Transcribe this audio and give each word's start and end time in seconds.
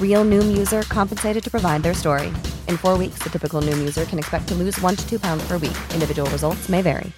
Real 0.00 0.24
Noom 0.24 0.56
user 0.56 0.82
compensated 0.88 1.42
to 1.44 1.50
provide 1.50 1.82
their 1.82 1.94
story. 1.94 2.32
In 2.68 2.76
four 2.76 2.96
weeks, 2.98 3.22
the 3.22 3.30
typical 3.30 3.60
Noom 3.60 3.78
user 3.78 4.04
can 4.04 4.18
expect 4.18 4.48
to 4.48 4.54
lose 4.54 4.80
one 4.80 4.96
to 4.96 5.08
two 5.08 5.18
pounds 5.18 5.46
per 5.46 5.58
week. 5.58 5.76
Individual 5.92 6.28
results 6.30 6.68
may 6.68 6.82
vary. 6.82 7.12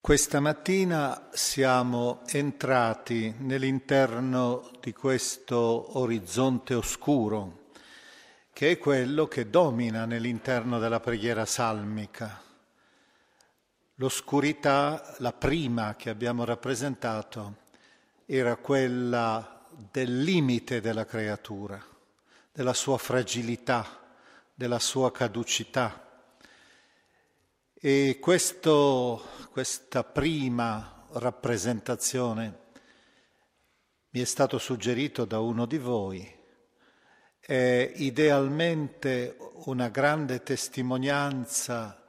Questa 0.00 0.40
mattina 0.40 1.28
siamo 1.30 2.22
entrati 2.26 3.34
nell'interno 3.38 4.70
di 4.80 4.92
questo 4.92 5.98
orizzonte 5.98 6.74
oscuro, 6.74 7.68
che 8.52 8.72
è 8.72 8.78
quello 8.78 9.28
che 9.28 9.48
domina 9.50 10.06
nell'interno 10.06 10.80
della 10.80 10.98
preghiera 10.98 11.44
salmica. 11.44 12.40
L'oscurità, 13.96 15.14
la 15.18 15.32
prima 15.32 15.94
che 15.94 16.10
abbiamo 16.10 16.44
rappresentato, 16.44 17.56
era 18.26 18.56
quella 18.56 19.59
del 19.90 20.22
limite 20.22 20.80
della 20.80 21.06
creatura, 21.06 21.82
della 22.52 22.74
sua 22.74 22.98
fragilità, 22.98 23.98
della 24.52 24.78
sua 24.78 25.10
caducità. 25.10 26.08
E 27.72 28.18
questo, 28.20 29.22
questa 29.50 30.04
prima 30.04 31.06
rappresentazione 31.12 32.58
mi 34.10 34.20
è 34.20 34.24
stato 34.24 34.58
suggerito 34.58 35.24
da 35.24 35.40
uno 35.40 35.64
di 35.64 35.78
voi. 35.78 36.38
È 37.38 37.92
idealmente 37.96 39.36
una 39.64 39.88
grande 39.88 40.42
testimonianza 40.42 42.04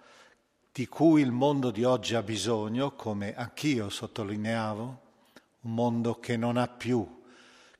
di 0.72 0.88
cui 0.88 1.22
il 1.22 1.32
mondo 1.32 1.72
di 1.72 1.84
oggi 1.84 2.16
ha 2.16 2.22
bisogno, 2.22 2.96
come 2.96 3.34
anch'io 3.36 3.90
sottolineavo, 3.90 5.02
un 5.62 5.74
mondo 5.74 6.20
che 6.20 6.38
non 6.38 6.58
ha 6.58 6.68
più, 6.68 7.21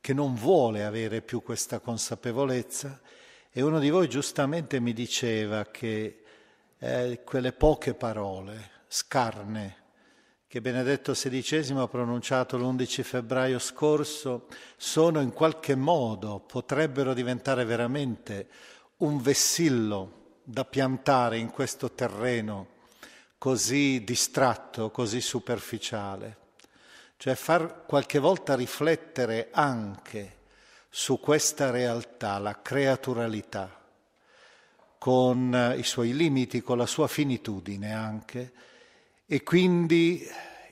che 0.02 0.14
non 0.14 0.34
vuole 0.34 0.84
avere 0.84 1.22
più 1.22 1.44
questa 1.44 1.80
consapevolezza. 1.80 3.00
E 3.52 3.62
uno 3.62 3.80
di 3.80 3.90
voi 3.90 4.10
giustamente 4.10 4.80
mi 4.80 4.94
diceva 4.94 5.66
che 5.66 6.24
eh, 6.80 7.22
quelle 7.24 7.54
poche 7.54 7.94
parole, 7.94 8.72
scarne, 8.88 9.78
che 10.48 10.60
Benedetto 10.60 11.14
XVI 11.14 11.78
ha 11.78 11.88
pronunciato 11.88 12.58
l'11 12.58 13.04
febbraio 13.04 13.60
scorso, 13.60 14.48
sono 14.76 15.22
in 15.22 15.32
qualche 15.32 15.76
modo, 15.76 16.40
potrebbero 16.40 17.14
diventare 17.14 17.64
veramente 17.64 18.48
un 18.98 19.22
vessillo 19.22 20.40
da 20.44 20.66
piantare 20.66 21.38
in 21.38 21.52
questo 21.52 21.92
terreno 21.92 22.80
così 23.38 24.04
distratto, 24.04 24.92
così 24.92 25.22
superficiale. 25.22 26.41
Cioè 27.22 27.36
far 27.36 27.84
qualche 27.86 28.18
volta 28.18 28.56
riflettere 28.56 29.50
anche 29.52 30.38
su 30.90 31.20
questa 31.20 31.70
realtà, 31.70 32.40
la 32.40 32.64
creaturalità 32.64 33.80
con 34.98 35.54
eh, 35.54 35.78
i 35.78 35.84
suoi 35.84 36.16
limiti, 36.16 36.64
con 36.64 36.80
la 36.80 36.88
sua 36.88 37.08
finitudine 37.08 37.94
anche. 37.94 38.52
E 39.28 39.44
quindi 39.44 40.28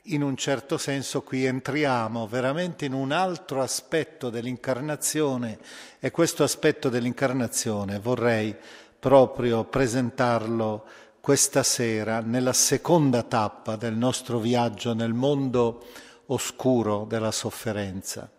in 0.05 0.23
un 0.23 0.35
certo 0.37 0.79
senso 0.79 1.21
qui 1.21 1.45
entriamo 1.45 2.25
veramente 2.25 2.85
in 2.85 2.93
un 2.93 3.11
altro 3.11 3.61
aspetto 3.61 4.31
dell'incarnazione 4.31 5.59
e 5.99 6.09
questo 6.09 6.41
aspetto 6.41 6.89
dell'incarnazione 6.89 7.99
vorrei 7.99 8.55
proprio 8.97 9.65
presentarlo 9.65 10.83
questa 11.21 11.61
sera 11.61 12.21
nella 12.21 12.53
seconda 12.53 13.21
tappa 13.21 13.75
del 13.75 13.93
nostro 13.93 14.39
viaggio 14.39 14.95
nel 14.95 15.13
mondo 15.13 16.07
oscuro 16.31 17.05
della 17.05 17.31
sofferenza. 17.31 18.29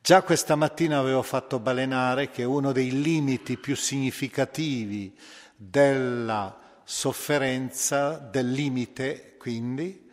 Già 0.00 0.22
questa 0.22 0.54
mattina 0.54 0.98
avevo 0.98 1.22
fatto 1.22 1.58
balenare 1.58 2.30
che 2.30 2.44
uno 2.44 2.72
dei 2.72 3.00
limiti 3.00 3.56
più 3.56 3.74
significativi 3.74 5.16
della 5.56 6.60
sofferenza, 6.84 8.18
del 8.18 8.50
limite 8.50 9.36
quindi, 9.38 10.10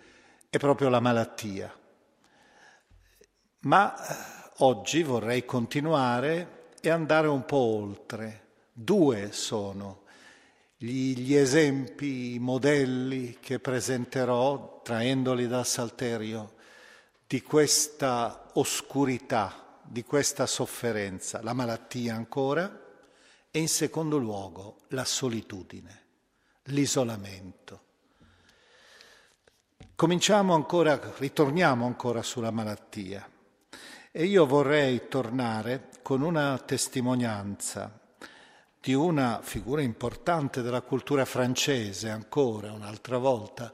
è 0.50 0.58
proprio 0.58 0.90
la 0.90 1.02
malattia. 1.02 1.74
Ma 3.64 3.96
eh, 3.96 4.52
oggi 4.60 5.04
vorrei 5.04 5.46
continuare 5.46 6.70
e 6.82 6.90
andare 6.90 7.28
un 7.28 7.46
po' 7.46 7.58
oltre. 7.58 8.40
Due 8.74 9.32
sono 9.34 10.04
gli, 10.78 11.16
gli 11.16 11.36
esempi, 11.36 12.36
i 12.36 12.40
modelli 12.40 13.38
che 13.40 13.60
presenterò, 13.60 14.82
traendoli 14.84 15.48
dal 15.48 15.66
Salterio, 15.66 16.54
di 17.32 17.42
questa 17.42 18.50
oscurità 18.56 19.80
di 19.84 20.04
questa 20.04 20.46
sofferenza, 20.46 21.42
la 21.42 21.54
malattia 21.54 22.14
ancora, 22.14 22.70
e 23.50 23.58
in 23.58 23.70
secondo 23.70 24.18
luogo 24.18 24.80
la 24.90 25.06
solitudine, 25.06 26.04
l'isolamento. 26.64 27.84
Cominciamo 29.96 30.54
ancora, 30.56 31.00
ritorniamo 31.20 31.86
ancora 31.86 32.22
sulla 32.22 32.52
malattia 32.52 33.26
e 34.12 34.26
io 34.26 34.46
vorrei 34.46 35.08
tornare 35.08 35.88
con 36.02 36.24
una 36.24 36.58
testimonianza 36.58 37.98
di 38.78 38.94
una 38.94 39.40
figura 39.42 39.82
importante 39.82 40.62
della 40.62 40.82
cultura 40.82 41.24
francese, 41.24 42.10
ancora 42.10 42.74
un'altra 42.74 43.18
volta, 43.18 43.72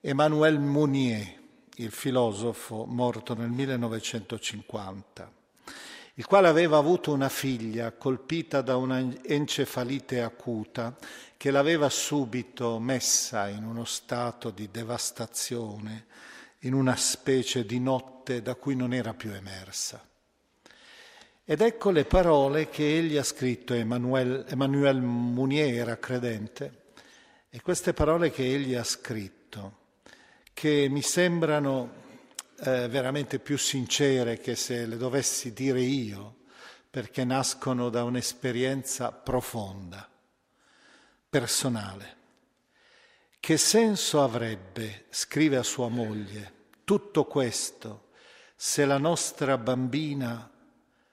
Emmanuel 0.00 0.58
Mounier, 0.58 1.37
il 1.80 1.90
filosofo 1.90 2.84
morto 2.86 3.34
nel 3.34 3.50
1950 3.50 5.32
il 6.18 6.26
quale 6.26 6.48
aveva 6.48 6.78
avuto 6.78 7.12
una 7.12 7.28
figlia 7.28 7.92
colpita 7.92 8.60
da 8.60 8.74
una 8.74 9.00
encefalite 9.22 10.20
acuta 10.20 10.96
che 11.36 11.52
l'aveva 11.52 11.88
subito 11.88 12.80
messa 12.80 13.46
in 13.48 13.62
uno 13.62 13.84
stato 13.84 14.50
di 14.50 14.68
devastazione, 14.68 16.06
in 16.62 16.74
una 16.74 16.96
specie 16.96 17.64
di 17.64 17.78
notte 17.78 18.42
da 18.42 18.56
cui 18.56 18.74
non 18.74 18.92
era 18.92 19.14
più 19.14 19.30
emersa. 19.30 20.04
Ed 21.44 21.60
ecco 21.60 21.90
le 21.90 22.04
parole 22.04 22.68
che 22.68 22.98
egli 22.98 23.16
ha 23.16 23.22
scritto, 23.22 23.72
Emmanuel, 23.72 24.44
Emmanuel 24.48 25.00
Mounier 25.00 25.72
era 25.72 25.98
credente, 25.98 26.86
e 27.48 27.62
queste 27.62 27.92
parole 27.92 28.32
che 28.32 28.42
egli 28.42 28.74
ha 28.74 28.82
scritto, 28.82 29.86
che 30.58 30.88
mi 30.88 31.02
sembrano 31.02 31.92
eh, 32.62 32.88
veramente 32.88 33.38
più 33.38 33.56
sincere 33.56 34.40
che 34.40 34.56
se 34.56 34.86
le 34.86 34.96
dovessi 34.96 35.52
dire 35.52 35.80
io, 35.80 36.38
perché 36.90 37.22
nascono 37.22 37.90
da 37.90 38.02
un'esperienza 38.02 39.12
profonda, 39.12 40.10
personale, 41.30 42.16
che 43.38 43.56
senso 43.56 44.20
avrebbe, 44.20 45.06
scrive 45.10 45.58
a 45.58 45.62
sua 45.62 45.86
moglie, 45.86 46.70
tutto 46.82 47.26
questo 47.26 48.08
se 48.56 48.84
la 48.84 48.98
nostra 48.98 49.56
bambina 49.58 50.50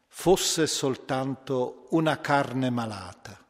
fosse 0.07 0.65
soltanto 0.65 1.85
una 1.91 2.19
carne 2.19 2.71
malata, 2.71 3.45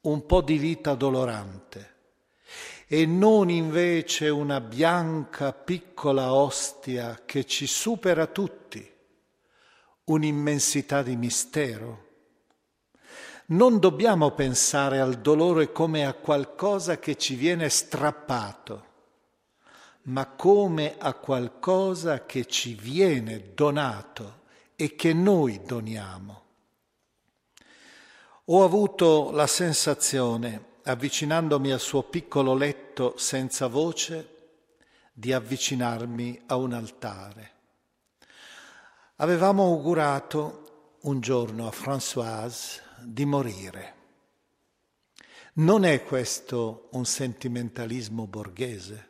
un 0.00 0.24
po' 0.24 0.40
di 0.40 0.56
vita 0.56 0.94
dolorante, 0.94 1.91
e 2.92 3.06
non 3.06 3.48
invece 3.48 4.28
una 4.28 4.60
bianca 4.60 5.54
piccola 5.54 6.34
ostia 6.34 7.22
che 7.24 7.46
ci 7.46 7.66
supera 7.66 8.26
tutti, 8.26 8.86
un'immensità 10.04 11.02
di 11.02 11.16
mistero. 11.16 12.08
Non 13.46 13.78
dobbiamo 13.78 14.32
pensare 14.32 15.00
al 15.00 15.14
dolore 15.22 15.72
come 15.72 16.04
a 16.04 16.12
qualcosa 16.12 16.98
che 16.98 17.16
ci 17.16 17.34
viene 17.34 17.70
strappato, 17.70 18.86
ma 20.02 20.26
come 20.26 20.96
a 20.98 21.14
qualcosa 21.14 22.26
che 22.26 22.44
ci 22.44 22.74
viene 22.74 23.54
donato 23.54 24.40
e 24.76 24.94
che 24.96 25.14
noi 25.14 25.62
doniamo. 25.64 26.42
Ho 28.44 28.62
avuto 28.62 29.30
la 29.30 29.46
sensazione, 29.46 30.71
avvicinandomi 30.84 31.72
al 31.72 31.80
suo 31.80 32.02
piccolo 32.02 32.54
letto 32.54 33.16
senza 33.16 33.66
voce, 33.66 34.28
di 35.12 35.32
avvicinarmi 35.32 36.42
a 36.46 36.56
un 36.56 36.72
altare. 36.72 37.50
Avevamo 39.16 39.64
augurato 39.64 40.96
un 41.02 41.20
giorno 41.20 41.66
a 41.66 41.70
Françoise 41.70 42.80
di 43.00 43.24
morire. 43.24 43.94
Non 45.54 45.84
è 45.84 46.02
questo 46.02 46.88
un 46.92 47.04
sentimentalismo 47.04 48.26
borghese? 48.26 49.08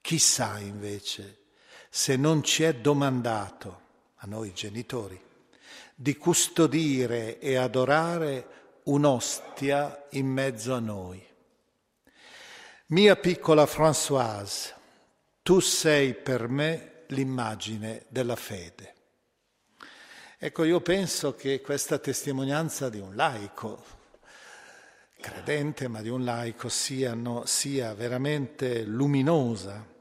Chissà 0.00 0.58
invece 0.58 1.44
se 1.88 2.16
non 2.16 2.42
ci 2.42 2.62
è 2.62 2.74
domandato 2.74 3.80
a 4.16 4.26
noi 4.26 4.52
genitori, 4.52 5.18
di 5.94 6.16
custodire 6.16 7.38
e 7.38 7.56
adorare 7.56 8.65
un'ostia 8.86 10.06
in 10.10 10.26
mezzo 10.26 10.74
a 10.74 10.80
noi. 10.80 11.24
Mia 12.86 13.16
piccola 13.16 13.64
Françoise, 13.64 14.74
tu 15.42 15.60
sei 15.60 16.14
per 16.14 16.48
me 16.48 17.04
l'immagine 17.08 18.04
della 18.08 18.36
fede. 18.36 18.94
Ecco, 20.38 20.64
io 20.64 20.80
penso 20.80 21.34
che 21.34 21.60
questa 21.60 21.98
testimonianza 21.98 22.88
di 22.88 22.98
un 22.98 23.16
laico, 23.16 23.82
credente, 25.18 25.88
ma 25.88 26.02
di 26.02 26.08
un 26.08 26.24
laico, 26.24 26.68
sia, 26.68 27.14
no, 27.14 27.44
sia 27.46 27.94
veramente 27.94 28.82
luminosa 28.82 29.94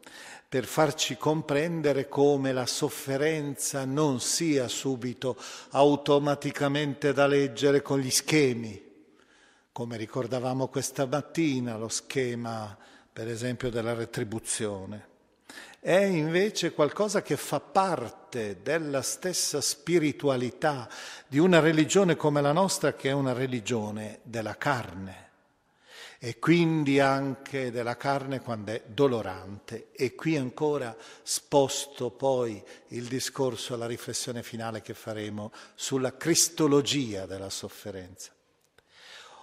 per 0.48 0.66
farci 0.66 1.18
comprendere 1.18 2.08
come 2.08 2.54
la 2.54 2.66
sofferenza 2.66 3.84
non 3.86 4.20
sia 4.20 4.68
subito 4.68 5.38
automaticamente 5.72 7.14
da 7.14 7.28
leggere 7.28 7.82
con 7.82 8.00
gli 8.00 8.12
schemi, 8.12 8.82
come 9.72 9.98
ricordavamo 9.98 10.68
questa 10.68 11.06
mattina, 11.06 11.78
lo 11.78 11.90
schema 11.90 12.78
per 13.12 13.28
esempio 13.28 13.70
della 13.70 13.94
retribuzione. 13.94 15.14
È 15.80 15.98
invece 15.98 16.72
qualcosa 16.74 17.22
che 17.22 17.38
fa 17.38 17.60
parte 17.60 18.62
della 18.64 19.02
stessa 19.02 19.62
spiritualità 19.62 20.90
di 21.28 21.38
una 21.38 21.60
religione 21.60 22.16
come 22.16 22.42
la 22.42 22.52
nostra, 22.52 22.94
che 22.94 23.10
è 23.10 23.14
una 23.14 23.34
religione 23.34 24.20
della 24.24 24.58
carne 24.58 25.25
e 26.26 26.40
quindi 26.40 27.00
anche 27.00 27.70
della 27.70 27.98
carne 27.98 28.42
quando 28.42 28.72
è 28.72 28.82
dolorante. 28.88 29.90
E 29.92 30.16
qui 30.16 30.36
ancora 30.36 30.98
sposto 31.22 32.10
poi 32.10 32.64
il 32.88 33.06
discorso 33.06 33.76
alla 33.76 33.86
riflessione 33.86 34.42
finale 34.42 34.82
che 34.82 34.96
faremo 34.96 35.52
sulla 35.76 36.18
cristologia 36.18 37.28
della 37.28 37.52
sofferenza. 37.52 38.32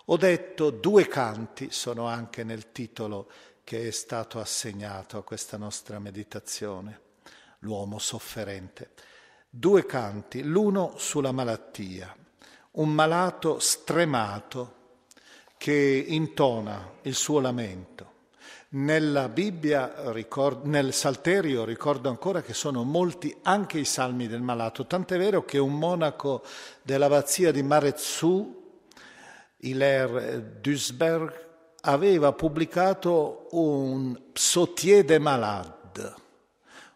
Ho 0.06 0.16
detto 0.16 0.70
due 0.70 1.06
canti, 1.06 1.70
sono 1.70 2.08
anche 2.08 2.42
nel 2.42 2.72
titolo 2.72 3.30
che 3.62 3.86
è 3.86 3.92
stato 3.92 4.40
assegnato 4.40 5.18
a 5.18 5.22
questa 5.22 5.56
nostra 5.56 6.00
meditazione, 6.00 7.00
l'uomo 7.60 8.00
sofferente. 8.00 8.90
Due 9.48 9.86
canti, 9.86 10.42
l'uno 10.42 10.94
sulla 10.96 11.30
malattia, 11.30 12.12
un 12.72 12.88
malato 12.88 13.60
stremato, 13.60 14.80
che 15.62 16.04
intona 16.08 16.90
il 17.02 17.14
suo 17.14 17.38
lamento. 17.38 18.10
Nella 18.70 19.28
Bibbia, 19.28 19.94
nel 20.64 20.92
Salterio, 20.92 21.64
ricordo 21.64 22.08
ancora 22.08 22.42
che 22.42 22.52
sono 22.52 22.82
molti 22.82 23.32
anche 23.42 23.78
i 23.78 23.84
salmi 23.84 24.26
del 24.26 24.42
malato, 24.42 24.88
tant'è 24.88 25.16
vero 25.16 25.44
che 25.44 25.58
un 25.58 25.78
monaco 25.78 26.42
dell'abbazia 26.82 27.52
di 27.52 27.62
Marezzu, 27.62 28.80
Hilaire 29.58 30.58
Duisberg, 30.60 31.32
aveva 31.82 32.32
pubblicato 32.32 33.46
un 33.52 34.20
Psautier 34.32 35.04
de 35.04 35.20
Malade, 35.20 36.14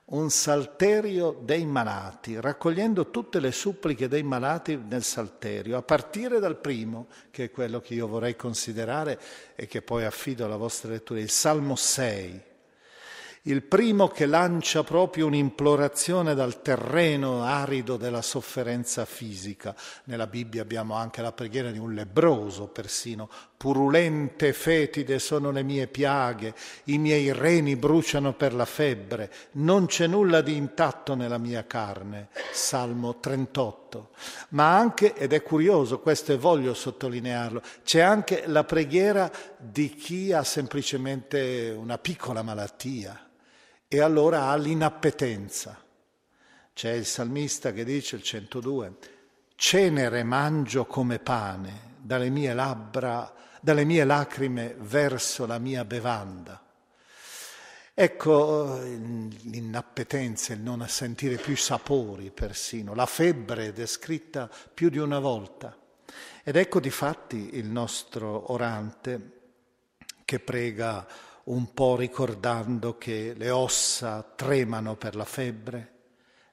un 0.08 0.30
salterio 0.30 1.40
dei 1.42 1.64
malati, 1.66 2.40
raccogliendo 2.40 3.10
tutte 3.10 3.40
le 3.40 3.50
suppliche 3.50 4.06
dei 4.06 4.22
malati 4.22 4.76
nel 4.76 5.02
salterio, 5.02 5.76
a 5.76 5.82
partire 5.82 6.38
dal 6.38 6.58
primo, 6.58 7.08
che 7.30 7.44
è 7.44 7.50
quello 7.50 7.80
che 7.80 7.94
io 7.94 8.06
vorrei 8.06 8.36
considerare 8.36 9.18
e 9.56 9.66
che 9.66 9.82
poi 9.82 10.04
affido 10.04 10.44
alla 10.44 10.56
vostra 10.56 10.90
lettura, 10.90 11.18
il 11.18 11.30
Salmo 11.30 11.74
6 11.74 12.54
il 13.46 13.62
primo 13.62 14.08
che 14.08 14.26
lancia 14.26 14.82
proprio 14.82 15.26
un'implorazione 15.26 16.34
dal 16.34 16.62
terreno 16.62 17.44
arido 17.44 17.96
della 17.96 18.22
sofferenza 18.22 19.04
fisica. 19.04 19.72
Nella 20.04 20.26
Bibbia 20.26 20.62
abbiamo 20.62 20.94
anche 20.94 21.22
la 21.22 21.30
preghiera 21.30 21.70
di 21.70 21.78
un 21.78 21.94
lebroso 21.94 22.66
persino. 22.66 23.30
Purulente 23.56 24.52
fetide 24.52 25.18
sono 25.18 25.50
le 25.50 25.62
mie 25.62 25.86
piaghe, 25.86 26.54
i 26.84 26.98
miei 26.98 27.32
reni 27.32 27.74
bruciano 27.74 28.34
per 28.34 28.52
la 28.52 28.66
febbre, 28.66 29.32
non 29.52 29.86
c'è 29.86 30.06
nulla 30.06 30.42
di 30.42 30.56
intatto 30.56 31.14
nella 31.14 31.38
mia 31.38 31.64
carne. 31.66 32.28
Salmo 32.52 33.18
38. 33.18 34.10
Ma 34.50 34.76
anche, 34.76 35.14
ed 35.14 35.32
è 35.32 35.42
curioso 35.42 36.00
questo 36.00 36.32
e 36.32 36.36
voglio 36.36 36.74
sottolinearlo, 36.74 37.62
c'è 37.82 38.00
anche 38.00 38.42
la 38.46 38.64
preghiera 38.64 39.30
di 39.56 39.88
chi 39.94 40.32
ha 40.32 40.44
semplicemente 40.44 41.74
una 41.74 41.96
piccola 41.96 42.42
malattia 42.42 43.30
e 43.88 44.00
allora 44.00 44.48
ha 44.48 44.56
l'inappetenza. 44.56 45.82
C'è 46.74 46.92
il 46.92 47.06
salmista 47.06 47.72
che 47.72 47.84
dice, 47.84 48.16
il 48.16 48.22
102, 48.22 48.96
cenere 49.54 50.22
mangio 50.24 50.84
come 50.84 51.18
pane, 51.18 51.85
dalle 52.06 52.30
mie 52.30 52.54
labbra, 52.54 53.32
dalle 53.60 53.84
mie 53.84 54.04
lacrime 54.04 54.76
verso 54.78 55.44
la 55.44 55.58
mia 55.58 55.84
bevanda. 55.84 56.62
Ecco 57.98 58.78
l'inappetenza, 58.82 60.52
il 60.52 60.60
non 60.60 60.86
sentire 60.86 61.36
più 61.36 61.56
sapori 61.56 62.30
persino, 62.30 62.94
la 62.94 63.06
febbre 63.06 63.72
descritta 63.72 64.50
più 64.72 64.88
di 64.90 64.98
una 64.98 65.18
volta. 65.18 65.76
Ed 66.44 66.56
ecco 66.56 66.78
di 66.78 66.90
fatti 66.90 67.56
il 67.56 67.66
nostro 67.66 68.52
orante 68.52 69.32
che 70.24 70.38
prega 70.38 71.06
un 71.44 71.72
po' 71.72 71.96
ricordando 71.96 72.98
che 72.98 73.34
le 73.36 73.50
ossa 73.50 74.22
tremano 74.22 74.96
per 74.96 75.16
la 75.16 75.24
febbre, 75.24 75.92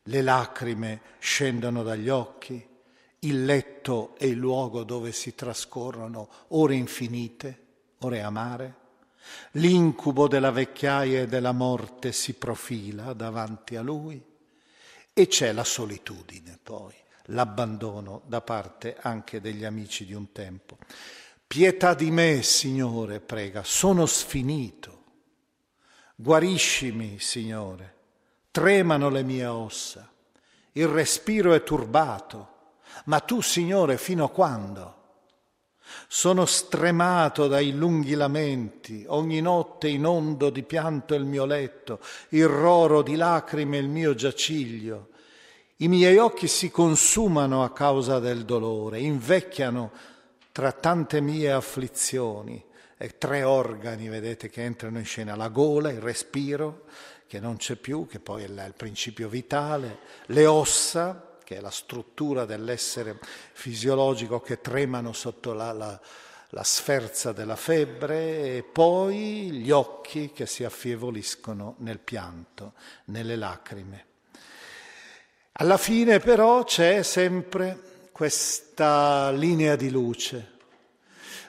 le 0.03 0.21
lacrime 0.21 1.01
scendono 1.19 1.83
dagli 1.83 2.09
occhi, 2.09 2.72
il 3.23 3.45
letto 3.45 4.15
è 4.17 4.25
il 4.25 4.37
luogo 4.37 4.83
dove 4.83 5.11
si 5.11 5.35
trascorrono 5.35 6.29
ore 6.49 6.75
infinite, 6.75 7.59
ore 7.99 8.21
amare. 8.21 8.75
L'incubo 9.51 10.27
della 10.27 10.51
vecchiaia 10.51 11.21
e 11.21 11.27
della 11.27 11.53
morte 11.53 12.11
si 12.11 12.33
profila 12.33 13.13
davanti 13.13 13.75
a 13.75 13.81
lui 13.81 14.21
e 15.13 15.27
c'è 15.27 15.51
la 15.51 15.63
solitudine 15.63 16.59
poi, 16.61 16.93
l'abbandono 17.27 18.23
da 18.25 18.41
parte 18.41 18.97
anche 18.99 19.39
degli 19.39 19.63
amici 19.63 20.05
di 20.05 20.13
un 20.13 20.31
tempo. 20.31 20.77
Pietà 21.45 21.93
di 21.93 22.11
me, 22.11 22.41
Signore, 22.41 23.19
prega, 23.19 23.63
sono 23.63 24.05
sfinito. 24.05 25.03
Guariscimi, 26.15 27.19
Signore. 27.19 27.95
Tremano 28.49 29.09
le 29.09 29.23
mie 29.23 29.45
ossa. 29.45 30.11
Il 30.73 30.87
respiro 30.87 31.53
è 31.53 31.63
turbato. 31.63 32.52
Ma 33.05 33.19
tu, 33.19 33.41
Signore, 33.41 33.97
fino 33.97 34.25
a 34.25 34.29
quando? 34.29 35.01
Sono 36.07 36.45
stremato 36.45 37.47
dai 37.47 37.73
lunghi 37.73 38.13
lamenti, 38.13 39.03
ogni 39.07 39.41
notte 39.41 39.89
inondo 39.89 40.49
di 40.49 40.63
pianto 40.63 41.13
il 41.13 41.25
mio 41.25 41.45
letto, 41.45 41.99
il 42.29 42.47
roro 42.47 43.01
di 43.01 43.15
lacrime 43.15 43.77
il 43.77 43.89
mio 43.89 44.15
giaciglio. 44.15 45.09
I 45.77 45.87
miei 45.87 46.17
occhi 46.17 46.47
si 46.47 46.71
consumano 46.71 47.63
a 47.63 47.73
causa 47.73 48.19
del 48.19 48.45
dolore, 48.45 48.99
invecchiano 48.99 49.91
tra 50.51 50.71
tante 50.71 51.19
mie 51.19 51.51
afflizioni, 51.51 52.63
e 52.97 53.17
tre 53.17 53.43
organi, 53.43 54.07
vedete, 54.07 54.49
che 54.49 54.63
entrano 54.63 54.99
in 54.99 55.05
scena, 55.05 55.35
la 55.35 55.49
gola, 55.49 55.91
il 55.91 55.99
respiro, 55.99 56.85
che 57.27 57.39
non 57.39 57.57
c'è 57.57 57.75
più, 57.75 58.07
che 58.07 58.19
poi 58.19 58.43
è 58.43 58.45
il 58.45 58.73
principio 58.77 59.27
vitale, 59.27 59.99
le 60.27 60.45
ossa, 60.45 61.32
che 61.53 61.59
è 61.59 61.61
la 61.61 61.69
struttura 61.69 62.45
dell'essere 62.45 63.19
fisiologico 63.53 64.41
che 64.41 64.59
tremano 64.59 65.13
sotto 65.13 65.53
la, 65.53 65.71
la, 65.71 65.99
la 66.49 66.63
sferza 66.63 67.31
della 67.31 67.55
febbre, 67.55 68.57
e 68.57 68.63
poi 68.63 69.51
gli 69.51 69.69
occhi 69.69 70.31
che 70.31 70.47
si 70.47 70.63
affievoliscono 70.63 71.75
nel 71.79 71.99
pianto, 71.99 72.73
nelle 73.05 73.35
lacrime. 73.35 74.05
Alla 75.53 75.77
fine 75.77 76.19
però 76.19 76.63
c'è 76.63 77.03
sempre 77.03 78.07
questa 78.11 79.29
linea 79.29 79.75
di 79.75 79.91
luce, 79.91 80.51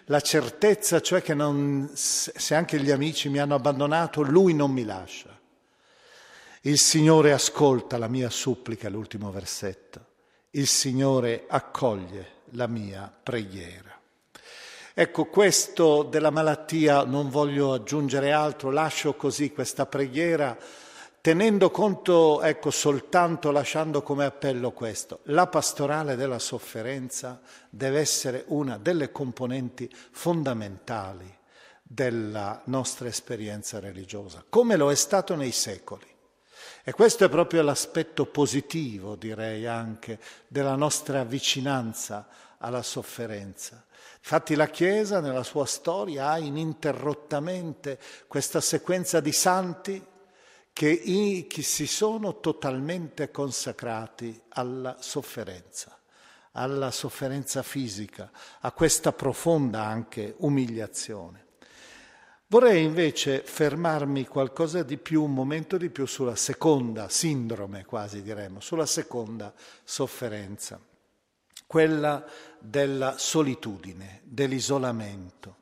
la 0.06 0.20
certezza 0.20 1.00
cioè 1.00 1.22
che 1.22 1.32
non, 1.32 1.90
se 1.94 2.54
anche 2.54 2.78
gli 2.78 2.90
amici 2.90 3.30
mi 3.30 3.38
hanno 3.38 3.54
abbandonato, 3.54 4.20
lui 4.20 4.52
non 4.52 4.70
mi 4.70 4.84
lascia. 4.84 5.33
Il 6.66 6.78
Signore 6.78 7.32
ascolta 7.32 7.98
la 7.98 8.08
mia 8.08 8.30
supplica, 8.30 8.88
l'ultimo 8.88 9.30
versetto. 9.30 10.00
Il 10.52 10.66
Signore 10.66 11.44
accoglie 11.46 12.26
la 12.52 12.66
mia 12.66 13.12
preghiera. 13.22 14.00
Ecco, 14.94 15.26
questo 15.26 16.04
della 16.04 16.30
malattia 16.30 17.04
non 17.04 17.28
voglio 17.28 17.74
aggiungere 17.74 18.32
altro, 18.32 18.70
lascio 18.70 19.12
così 19.14 19.52
questa 19.52 19.84
preghiera 19.84 20.56
tenendo 21.20 21.70
conto, 21.70 22.40
ecco, 22.40 22.70
soltanto 22.70 23.50
lasciando 23.50 24.00
come 24.00 24.24
appello 24.24 24.72
questo, 24.72 25.20
la 25.24 25.46
pastorale 25.48 26.16
della 26.16 26.38
sofferenza 26.38 27.42
deve 27.68 28.00
essere 28.00 28.44
una 28.48 28.78
delle 28.78 29.12
componenti 29.12 29.86
fondamentali 30.12 31.30
della 31.82 32.62
nostra 32.64 33.08
esperienza 33.08 33.80
religiosa, 33.80 34.42
come 34.48 34.76
lo 34.76 34.90
è 34.90 34.94
stato 34.94 35.34
nei 35.34 35.52
secoli. 35.52 36.12
E 36.86 36.92
questo 36.92 37.24
è 37.24 37.30
proprio 37.30 37.62
l'aspetto 37.62 38.26
positivo, 38.26 39.16
direi 39.16 39.66
anche, 39.66 40.18
della 40.46 40.76
nostra 40.76 41.24
vicinanza 41.24 42.28
alla 42.58 42.82
sofferenza. 42.82 43.82
Infatti 44.18 44.54
la 44.54 44.68
Chiesa 44.68 45.20
nella 45.20 45.44
sua 45.44 45.64
storia 45.64 46.28
ha 46.28 46.38
ininterrottamente 46.38 47.98
questa 48.26 48.60
sequenza 48.60 49.20
di 49.20 49.32
santi 49.32 50.04
che, 50.74 51.46
che 51.48 51.62
si 51.62 51.86
sono 51.86 52.40
totalmente 52.40 53.30
consacrati 53.30 54.38
alla 54.50 54.96
sofferenza, 55.00 55.98
alla 56.52 56.90
sofferenza 56.90 57.62
fisica, 57.62 58.30
a 58.60 58.72
questa 58.72 59.12
profonda 59.12 59.84
anche 59.84 60.34
umiliazione. 60.38 61.43
Vorrei 62.54 62.84
invece 62.84 63.42
fermarmi 63.44 64.28
qualcosa 64.28 64.84
di 64.84 64.96
più, 64.96 65.24
un 65.24 65.34
momento 65.34 65.76
di 65.76 65.90
più 65.90 66.06
sulla 66.06 66.36
seconda 66.36 67.08
sindrome, 67.08 67.84
quasi 67.84 68.22
diremmo, 68.22 68.60
sulla 68.60 68.86
seconda 68.86 69.52
sofferenza, 69.82 70.78
quella 71.66 72.24
della 72.60 73.18
solitudine, 73.18 74.20
dell'isolamento, 74.22 75.56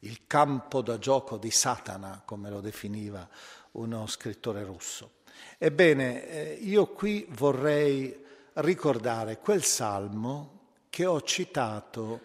il 0.00 0.26
campo 0.26 0.82
da 0.82 0.98
gioco 0.98 1.36
di 1.36 1.52
Satana, 1.52 2.20
come 2.24 2.50
lo 2.50 2.60
definiva 2.60 3.28
uno 3.72 4.08
scrittore 4.08 4.64
russo. 4.64 5.18
Ebbene, 5.56 6.28
eh, 6.28 6.52
io 6.54 6.88
qui 6.88 7.28
vorrei 7.30 8.12
ricordare 8.54 9.38
quel 9.38 9.62
salmo 9.62 10.62
che 10.90 11.06
ho 11.06 11.22
citato 11.22 12.18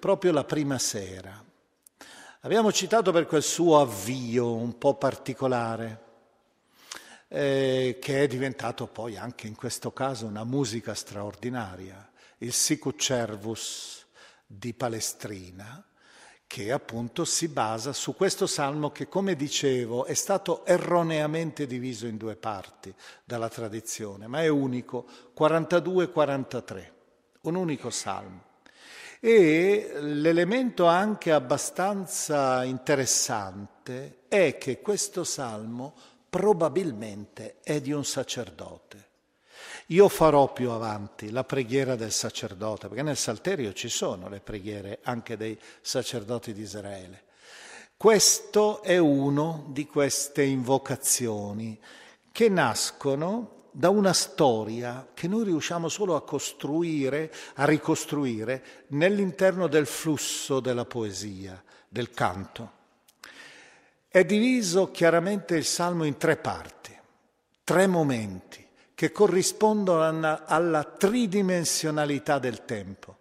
proprio 0.00 0.32
la 0.32 0.42
prima 0.42 0.76
sera. 0.76 1.43
Abbiamo 2.44 2.70
citato 2.72 3.10
per 3.10 3.24
quel 3.24 3.42
suo 3.42 3.80
avvio 3.80 4.52
un 4.52 4.76
po' 4.76 4.96
particolare, 4.96 6.02
eh, 7.28 7.96
che 7.98 8.22
è 8.22 8.26
diventato 8.26 8.86
poi 8.86 9.16
anche 9.16 9.46
in 9.46 9.54
questo 9.54 9.92
caso 9.92 10.26
una 10.26 10.44
musica 10.44 10.92
straordinaria, 10.92 12.06
il 12.38 12.52
Sicut 12.52 13.00
Cervus 13.00 14.04
di 14.46 14.74
Palestrina, 14.74 15.82
che 16.46 16.70
appunto 16.70 17.24
si 17.24 17.48
basa 17.48 17.94
su 17.94 18.14
questo 18.14 18.46
salmo 18.46 18.90
che, 18.90 19.08
come 19.08 19.36
dicevo, 19.36 20.04
è 20.04 20.12
stato 20.12 20.66
erroneamente 20.66 21.66
diviso 21.66 22.06
in 22.06 22.18
due 22.18 22.36
parti 22.36 22.94
dalla 23.24 23.48
tradizione, 23.48 24.26
ma 24.26 24.42
è 24.42 24.48
unico, 24.48 25.06
42-43, 25.34 26.90
un 27.40 27.54
unico 27.54 27.88
salmo. 27.88 28.52
E 29.26 29.90
l'elemento 30.00 30.84
anche 30.84 31.32
abbastanza 31.32 32.62
interessante 32.62 34.24
è 34.28 34.58
che 34.58 34.82
questo 34.82 35.24
salmo 35.24 35.94
probabilmente 36.28 37.60
è 37.62 37.80
di 37.80 37.90
un 37.90 38.04
sacerdote. 38.04 39.08
Io 39.86 40.10
farò 40.10 40.52
più 40.52 40.68
avanti 40.72 41.30
la 41.30 41.42
preghiera 41.42 41.96
del 41.96 42.12
sacerdote, 42.12 42.88
perché 42.88 43.02
nel 43.02 43.16
Salterio 43.16 43.72
ci 43.72 43.88
sono 43.88 44.28
le 44.28 44.40
preghiere 44.40 44.98
anche 45.04 45.38
dei 45.38 45.58
sacerdoti 45.80 46.52
di 46.52 46.60
Israele. 46.60 47.22
Questo 47.96 48.82
è 48.82 48.98
uno 48.98 49.64
di 49.68 49.86
queste 49.86 50.42
invocazioni 50.42 51.80
che 52.30 52.50
nascono 52.50 53.63
da 53.76 53.90
una 53.90 54.12
storia 54.12 55.08
che 55.12 55.26
noi 55.26 55.42
riusciamo 55.42 55.88
solo 55.88 56.14
a 56.14 56.22
costruire, 56.22 57.32
a 57.54 57.64
ricostruire 57.64 58.84
nell'interno 58.88 59.66
del 59.66 59.86
flusso 59.86 60.60
della 60.60 60.84
poesia, 60.84 61.60
del 61.88 62.10
canto. 62.10 62.70
È 64.06 64.24
diviso 64.24 64.92
chiaramente 64.92 65.56
il 65.56 65.64
salmo 65.64 66.04
in 66.04 66.16
tre 66.18 66.36
parti, 66.36 66.96
tre 67.64 67.88
momenti 67.88 68.64
che 68.94 69.10
corrispondono 69.10 70.42
alla 70.44 70.84
tridimensionalità 70.84 72.38
del 72.38 72.64
tempo. 72.64 73.16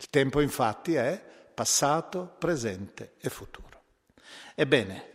Il 0.00 0.10
tempo 0.10 0.40
infatti 0.40 0.94
è 0.94 1.22
passato, 1.54 2.34
presente 2.38 3.12
e 3.20 3.30
futuro. 3.30 3.82
Ebbene, 4.56 5.10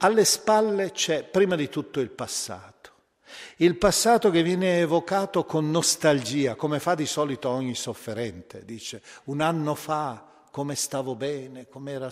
alle 0.00 0.26
spalle 0.26 0.92
c'è 0.92 1.24
prima 1.24 1.56
di 1.56 1.70
tutto 1.70 2.00
il 2.00 2.10
passato. 2.10 2.75
Il 3.56 3.76
passato 3.76 4.30
che 4.30 4.42
viene 4.42 4.80
evocato 4.80 5.44
con 5.44 5.70
nostalgia, 5.70 6.54
come 6.54 6.78
fa 6.78 6.94
di 6.94 7.06
solito 7.06 7.48
ogni 7.48 7.74
sofferente. 7.74 8.64
Dice, 8.64 9.02
un 9.24 9.40
anno 9.40 9.74
fa 9.74 10.44
come 10.50 10.74
stavo 10.74 11.14
bene, 11.14 11.68
come 11.68 11.92
ero 11.92 12.10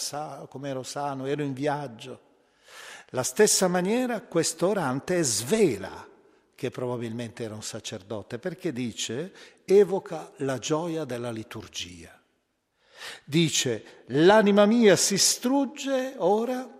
sano, 0.82 1.26
ero 1.26 1.42
in 1.42 1.52
viaggio. 1.52 2.20
La 3.10 3.22
stessa 3.22 3.68
maniera 3.68 4.20
questo 4.22 4.68
orante 4.68 5.22
svela 5.22 6.08
che 6.54 6.70
probabilmente 6.70 7.44
era 7.44 7.54
un 7.54 7.62
sacerdote, 7.62 8.38
perché 8.38 8.72
dice, 8.72 9.32
evoca 9.64 10.30
la 10.38 10.58
gioia 10.58 11.04
della 11.04 11.30
liturgia. 11.30 12.18
Dice, 13.24 14.04
l'anima 14.06 14.64
mia 14.66 14.96
si 14.96 15.18
strugge 15.18 16.14
ora 16.16 16.73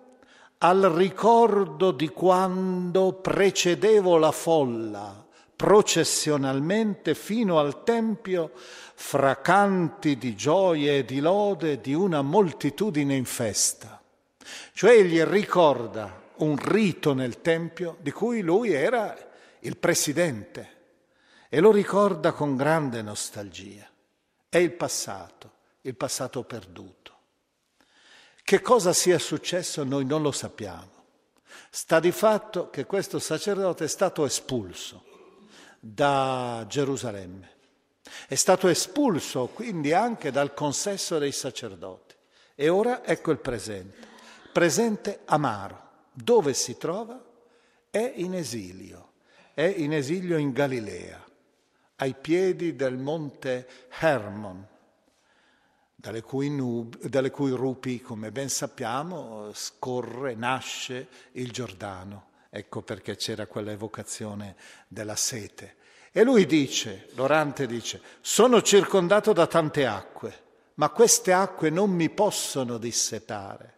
al 0.59 0.83
ricordo 0.83 1.91
di 1.91 2.09
quando 2.09 3.13
precedevo 3.15 4.17
la 4.17 4.33
folla 4.33 5.25
processionalmente 5.57 7.15
fino 7.15 7.59
al 7.59 7.85
Tempio 7.85 8.51
fra 8.55 9.41
canti 9.41 10.17
di 10.17 10.35
gioia 10.35 10.93
e 10.93 11.05
di 11.05 11.21
lode 11.21 11.81
di 11.81 11.95
una 11.95 12.23
moltitudine 12.23 13.15
in 13.15 13.25
festa. 13.25 14.03
Cioè 14.73 14.93
egli 14.93 15.23
ricorda 15.23 16.23
un 16.37 16.57
rito 16.57 17.15
nel 17.15 17.41
Tempio 17.41 17.97
di 18.01 18.11
cui 18.11 18.41
lui 18.41 18.73
era 18.73 19.17
il 19.61 19.77
presidente, 19.77 20.73
e 21.49 21.61
lo 21.61 21.71
ricorda 21.71 22.33
con 22.33 22.57
grande 22.57 23.01
nostalgia. 23.01 23.89
È 24.49 24.59
il 24.59 24.73
passato, 24.73 25.53
il 25.83 25.95
passato 25.95 26.43
perduto. 26.43 27.04
Che 28.45 28.61
cosa 28.61 28.93
sia 28.93 29.19
successo 29.19 29.83
noi 29.83 30.05
non 30.05 30.23
lo 30.23 30.31
sappiamo. 30.31 30.93
Sta 31.71 31.99
di 31.99 32.13
fatto 32.13 32.69
che 32.71 32.85
questo 32.85 33.19
sacerdote 33.19 33.85
è 33.85 33.89
stato 33.89 34.25
espulso 34.25 35.03
da 35.81 36.65
Gerusalemme. 36.69 37.53
È 38.29 38.35
stato 38.35 38.69
espulso 38.69 39.47
quindi 39.47 39.93
anche 39.93 40.31
dal 40.31 40.53
consesso 40.53 41.19
dei 41.19 41.33
sacerdoti. 41.33 42.15
E 42.55 42.69
ora 42.69 43.05
ecco 43.05 43.31
il 43.31 43.39
presente. 43.39 44.07
Presente 44.53 45.23
amaro. 45.25 45.83
Dove 46.13 46.53
si 46.53 46.77
trova? 46.77 47.21
È 47.91 48.13
in 48.17 48.35
esilio 48.35 49.13
è 49.55 49.63
in 49.63 49.93
esilio 49.93 50.37
in 50.37 50.51
Galilea, 50.51 51.25
ai 51.97 52.15
piedi 52.15 52.75
del 52.75 52.97
monte 52.97 53.69
Hermon, 54.01 54.67
dalle 56.05 56.21
cui, 56.21 56.51
nub, 56.51 56.99
dalle 57.07 57.31
cui 57.31 57.51
rupi, 57.53 58.03
come 58.03 58.31
ben 58.31 58.51
sappiamo, 58.51 59.51
scorre, 59.55 60.35
nasce 60.35 61.09
il 61.33 61.51
Giordano. 61.51 62.27
Ecco 62.51 62.83
perché 62.83 63.17
c'era 63.17 63.47
quella 63.47 63.71
evocazione 63.71 64.55
della 64.87 65.17
sete. 65.17 65.77
E 66.13 66.23
lui 66.23 66.45
dice, 66.45 67.09
l'orante 67.15 67.67
dice, 67.67 68.03
sono 68.21 68.61
circondato 68.61 69.33
da 69.33 69.47
tante 69.47 69.87
acque, 69.87 70.43
ma 70.75 70.91
queste 70.91 71.33
acque 71.33 71.71
non 71.71 71.89
mi 71.89 72.11
possono 72.11 72.77
dissetare. 72.77 73.73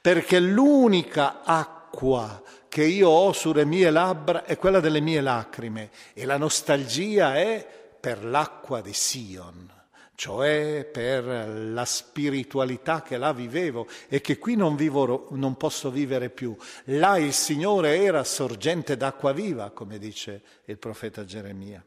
perché 0.00 0.38
l'unica 0.38 1.42
acqua 1.42 2.40
che 2.68 2.84
io 2.84 3.08
ho 3.08 3.32
sulle 3.32 3.64
mie 3.64 3.90
labbra 3.90 4.44
è 4.44 4.56
quella 4.56 4.78
delle 4.78 5.00
mie 5.00 5.20
lacrime 5.20 5.90
e 6.12 6.24
la 6.26 6.36
nostalgia 6.36 7.34
è 7.34 7.66
per 7.98 8.24
l'acqua 8.24 8.80
di 8.80 8.92
Sion 8.92 9.73
cioè 10.14 10.88
per 10.90 11.24
la 11.24 11.84
spiritualità 11.84 13.02
che 13.02 13.16
là 13.16 13.32
vivevo 13.32 13.86
e 14.08 14.20
che 14.20 14.38
qui 14.38 14.54
non, 14.54 14.76
vivo, 14.76 15.28
non 15.30 15.56
posso 15.56 15.90
vivere 15.90 16.30
più. 16.30 16.56
Là 16.84 17.18
il 17.18 17.32
Signore 17.32 18.00
era 18.00 18.22
sorgente 18.24 18.96
d'acqua 18.96 19.32
viva, 19.32 19.70
come 19.70 19.98
dice 19.98 20.42
il 20.66 20.78
profeta 20.78 21.24
Geremia. 21.24 21.84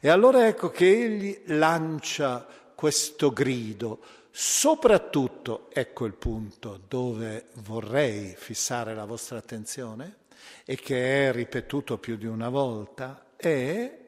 E 0.00 0.08
allora 0.08 0.46
ecco 0.46 0.70
che 0.70 0.86
egli 0.86 1.42
lancia 1.46 2.46
questo 2.74 3.32
grido, 3.32 4.00
soprattutto, 4.30 5.68
ecco 5.72 6.04
il 6.04 6.14
punto 6.14 6.80
dove 6.88 7.46
vorrei 7.62 8.34
fissare 8.36 8.94
la 8.94 9.04
vostra 9.04 9.38
attenzione 9.38 10.16
e 10.64 10.76
che 10.76 11.28
è 11.28 11.32
ripetuto 11.32 11.98
più 11.98 12.16
di 12.16 12.26
una 12.26 12.48
volta, 12.48 13.26
è 13.36 13.98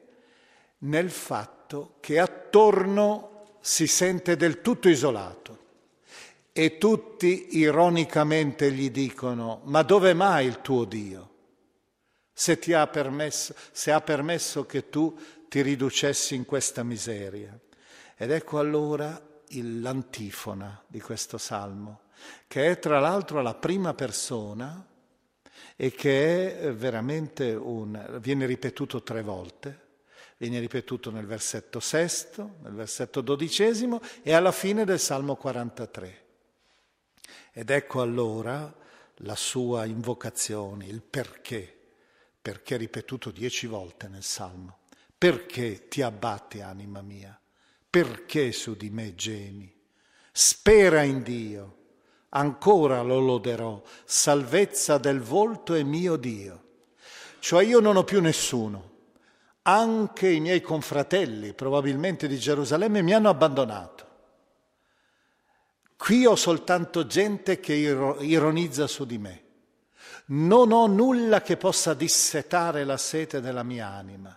nel 0.79 1.09
fatto 1.09 1.95
che 1.99 2.19
attorno 2.19 3.34
si 3.67 3.87
sente 3.87 4.35
del 4.35 4.61
tutto 4.61 4.89
isolato 4.89 5.57
e 6.53 6.77
tutti 6.77 7.57
ironicamente 7.57 8.71
gli 8.71 8.91
dicono 8.91 9.61
ma 9.63 9.81
dove 9.81 10.13
mai 10.13 10.45
il 10.45 10.61
tuo 10.61 10.85
Dio? 10.85 11.29
Se, 12.31 12.59
ti 12.59 12.73
ha 12.73 12.85
permesso, 12.85 13.55
se 13.71 13.91
ha 13.91 14.01
permesso 14.01 14.67
che 14.67 14.89
tu 14.89 15.17
ti 15.49 15.63
riducessi 15.63 16.35
in 16.35 16.45
questa 16.45 16.83
miseria. 16.83 17.57
Ed 18.15 18.29
ecco 18.29 18.59
allora 18.59 19.19
l'antifona 19.49 20.83
di 20.85 21.01
questo 21.01 21.39
salmo, 21.39 22.01
che 22.45 22.69
è 22.69 22.77
tra 22.77 22.99
l'altro 22.99 23.41
la 23.41 23.55
prima 23.55 23.95
persona 23.95 24.85
e 25.75 25.91
che 25.91 26.59
è 26.59 26.71
veramente 26.71 27.51
un, 27.55 28.19
viene 28.21 28.45
ripetuto 28.45 29.01
tre 29.01 29.23
volte 29.23 29.84
viene 30.37 30.59
ripetuto 30.59 31.11
nel 31.11 31.25
versetto 31.25 31.79
sesto, 31.79 32.55
nel 32.61 32.73
versetto 32.73 33.21
dodicesimo 33.21 34.01
e 34.21 34.33
alla 34.33 34.51
fine 34.51 34.85
del 34.85 34.99
Salmo 34.99 35.35
43. 35.35 36.23
Ed 37.51 37.69
ecco 37.69 38.01
allora 38.01 38.73
la 39.19 39.35
sua 39.35 39.85
invocazione, 39.85 40.85
il 40.85 41.01
perché, 41.01 41.73
perché 42.41 42.77
ripetuto 42.77 43.31
dieci 43.31 43.65
volte 43.65 44.07
nel 44.07 44.23
Salmo. 44.23 44.79
Perché 45.17 45.87
ti 45.87 46.01
abbatti, 46.01 46.59
anima 46.59 47.01
mia? 47.01 47.39
Perché 47.89 48.51
su 48.51 48.75
di 48.75 48.89
me 48.89 49.15
gemi? 49.15 49.73
Spera 50.31 51.03
in 51.03 51.23
Dio, 51.23 51.77
ancora 52.29 53.01
lo 53.01 53.19
loderò, 53.19 53.81
salvezza 54.03 54.97
del 54.97 55.21
volto 55.21 55.73
è 55.73 55.83
mio 55.83 56.17
Dio. 56.17 56.63
Cioè 57.39 57.63
io 57.63 57.79
non 57.79 57.95
ho 57.95 58.03
più 58.03 58.19
nessuno, 58.19 58.94
anche 59.67 60.29
i 60.29 60.39
miei 60.39 60.61
confratelli, 60.61 61.53
probabilmente 61.53 62.27
di 62.27 62.37
Gerusalemme, 62.37 63.01
mi 63.01 63.13
hanno 63.13 63.29
abbandonato. 63.29 64.03
Qui 65.97 66.25
ho 66.25 66.35
soltanto 66.35 67.07
gente 67.07 67.59
che 67.59 67.73
ironizza 67.73 68.85
su 68.85 69.05
di 69.05 69.17
me. 69.17 69.43
Non 70.27 70.71
ho 70.71 70.87
nulla 70.87 71.41
che 71.41 71.57
possa 71.57 71.93
dissetare 71.93 72.83
la 72.83 72.97
sete 72.97 73.41
della 73.41 73.63
mia 73.63 73.87
anima, 73.87 74.35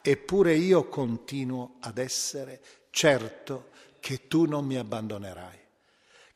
eppure 0.00 0.54
io 0.54 0.88
continuo 0.88 1.76
ad 1.80 1.98
essere 1.98 2.60
certo 2.90 3.70
che 4.00 4.26
tu 4.28 4.44
non 4.46 4.64
mi 4.64 4.76
abbandonerai 4.76 5.63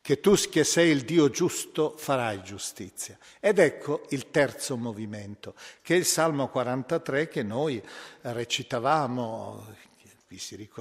che 0.09 0.19
tu 0.21 0.33
che 0.49 0.63
sei 0.63 0.89
il 0.89 1.01
Dio 1.01 1.29
giusto 1.29 1.93
farai 1.95 2.41
giustizia. 2.41 3.15
Ed 3.39 3.59
ecco 3.59 4.07
il 4.09 4.31
terzo 4.31 4.75
movimento, 4.75 5.53
che 5.83 5.93
è 5.93 5.97
il 5.99 6.05
Salmo 6.05 6.49
43 6.49 7.27
che 7.27 7.43
noi 7.43 7.79
recitavamo, 8.21 9.67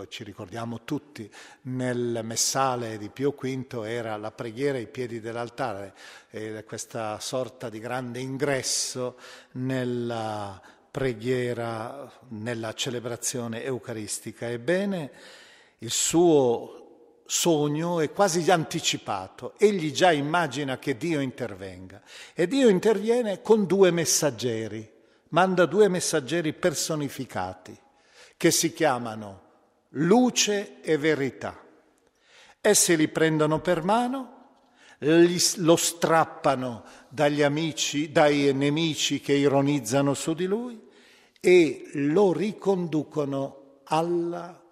ci 0.09 0.25
ricordiamo 0.25 0.81
tutti, 0.83 1.31
nel 1.65 2.21
messale 2.23 2.97
di 2.97 3.11
Pio 3.11 3.33
V 3.39 3.85
era 3.85 4.17
la 4.17 4.31
preghiera 4.31 4.79
ai 4.79 4.87
piedi 4.87 5.21
dell'altare, 5.21 5.93
questa 6.65 7.21
sorta 7.21 7.69
di 7.69 7.81
grande 7.81 8.21
ingresso 8.21 9.19
nella 9.53 10.59
preghiera, 10.91 12.11
nella 12.29 12.73
celebrazione 12.73 13.63
eucaristica. 13.63 14.49
Ebbene, 14.49 15.11
il 15.81 15.91
suo 15.91 16.78
sogno 17.31 18.01
è 18.01 18.11
quasi 18.11 18.51
anticipato. 18.51 19.53
Egli 19.59 19.93
già 19.93 20.13
immagina 20.13 20.79
che 20.79 20.97
Dio 20.97 21.21
intervenga 21.21 22.01
e 22.33 22.47
Dio 22.47 22.69
interviene 22.69 23.43
con 23.43 23.67
due 23.67 23.91
messaggeri, 23.91 24.91
manda 25.29 25.67
due 25.67 25.89
messaggeri 25.89 26.55
personificati 26.55 27.79
che 28.35 28.51
si 28.51 28.73
chiamano 28.73 29.43
luce 29.91 30.81
e 30.81 30.97
verità. 30.97 31.63
Essi 32.63 32.97
li 32.97 33.09
prendono 33.09 33.61
per 33.61 33.83
mano, 33.83 34.37
lo 35.01 35.77
strappano 35.77 36.85
dagli 37.11 37.43
amici, 37.43 38.11
dai 38.11 38.55
nemici 38.55 39.21
che 39.21 39.35
ironizzano 39.35 40.15
su 40.15 40.33
di 40.33 40.47
lui 40.47 40.81
e 41.41 41.91
lo 41.93 42.33
riconducono 42.33 43.81
alla 43.85 44.63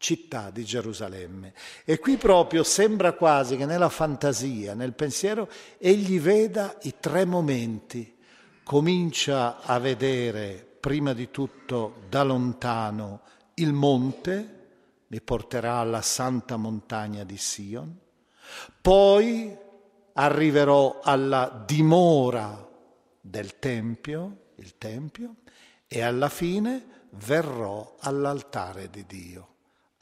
città 0.00 0.50
di 0.50 0.64
Gerusalemme. 0.64 1.52
E 1.84 1.98
qui 1.98 2.16
proprio 2.16 2.62
sembra 2.62 3.12
quasi 3.12 3.56
che 3.56 3.66
nella 3.66 3.90
fantasia, 3.90 4.72
nel 4.72 4.94
pensiero, 4.94 5.48
egli 5.76 6.18
veda 6.18 6.74
i 6.82 6.94
tre 6.98 7.26
momenti. 7.26 8.16
Comincia 8.64 9.60
a 9.60 9.78
vedere 9.78 10.66
prima 10.80 11.12
di 11.12 11.30
tutto 11.30 12.02
da 12.08 12.22
lontano 12.22 13.20
il 13.54 13.74
monte, 13.74 14.58
li 15.08 15.20
porterà 15.20 15.76
alla 15.76 16.00
santa 16.00 16.56
montagna 16.56 17.22
di 17.24 17.36
Sion, 17.36 17.98
poi 18.80 19.54
arriverò 20.14 21.00
alla 21.02 21.62
dimora 21.66 22.66
del 23.20 23.58
Tempio, 23.58 24.52
il 24.56 24.78
Tempio, 24.78 25.34
e 25.86 26.00
alla 26.00 26.30
fine 26.30 27.08
verrò 27.10 27.96
all'altare 28.00 28.88
di 28.88 29.04
Dio 29.04 29.49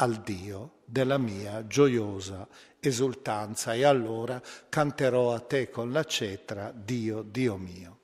al 0.01 0.17
Dio 0.17 0.81
della 0.85 1.19
mia 1.19 1.67
gioiosa 1.67 2.47
esultanza 2.81 3.75
e 3.75 3.85
allora 3.85 4.41
canterò 4.69 5.35
a 5.35 5.41
te 5.41 5.71
con 5.71 5.91
la 5.91 6.05
cetra, 6.05 6.73
Dio, 6.75 7.23
Dio 7.23 7.57
mio. 7.57 7.99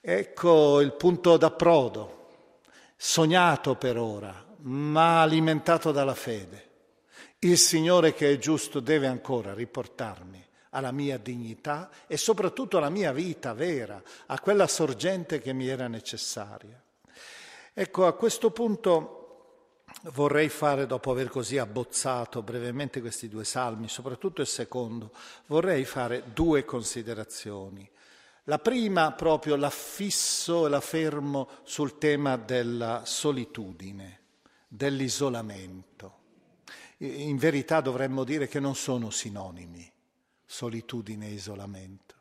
Ecco 0.00 0.80
il 0.80 0.92
punto 0.92 1.36
d'approdo, 1.36 2.28
sognato 2.96 3.76
per 3.76 3.98
ora, 3.98 4.44
ma 4.58 5.22
alimentato 5.22 5.90
dalla 5.90 6.14
fede. 6.14 6.64
Il 7.40 7.58
Signore 7.58 8.12
che 8.12 8.32
è 8.32 8.38
giusto 8.38 8.80
deve 8.80 9.06
ancora 9.06 9.54
riportarmi 9.54 10.44
alla 10.70 10.92
mia 10.92 11.16
dignità 11.16 11.90
e 12.06 12.16
soprattutto 12.16 12.76
alla 12.76 12.90
mia 12.90 13.12
vita 13.12 13.54
vera, 13.54 14.00
a 14.26 14.38
quella 14.40 14.66
sorgente 14.66 15.40
che 15.40 15.52
mi 15.54 15.66
era 15.66 15.88
necessaria. 15.88 16.80
Ecco, 17.72 18.06
a 18.06 18.14
questo 18.14 18.50
punto 18.50 19.15
vorrei 20.12 20.48
fare, 20.48 20.86
dopo 20.86 21.10
aver 21.10 21.28
così 21.28 21.58
abbozzato 21.58 22.42
brevemente 22.42 23.00
questi 23.00 23.28
due 23.28 23.44
salmi, 23.44 23.88
soprattutto 23.88 24.40
il 24.40 24.46
secondo, 24.46 25.12
vorrei 25.46 25.84
fare 25.84 26.24
due 26.32 26.64
considerazioni. 26.64 27.88
La 28.44 28.58
prima 28.58 29.12
proprio 29.12 29.56
la 29.56 29.70
fisso 29.70 30.66
e 30.66 30.68
la 30.68 30.80
fermo 30.80 31.48
sul 31.64 31.98
tema 31.98 32.36
della 32.36 33.02
solitudine, 33.04 34.20
dell'isolamento. 34.68 36.14
In 36.98 37.36
verità 37.36 37.80
dovremmo 37.80 38.24
dire 38.24 38.46
che 38.46 38.60
non 38.60 38.76
sono 38.76 39.10
sinonimi, 39.10 39.92
solitudine 40.44 41.26
e 41.26 41.32
isolamento, 41.32 42.14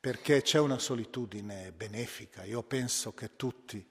perché 0.00 0.40
c'è 0.40 0.58
una 0.58 0.78
solitudine 0.78 1.70
benefica. 1.72 2.44
Io 2.44 2.62
penso 2.62 3.12
che 3.12 3.36
tutti 3.36 3.86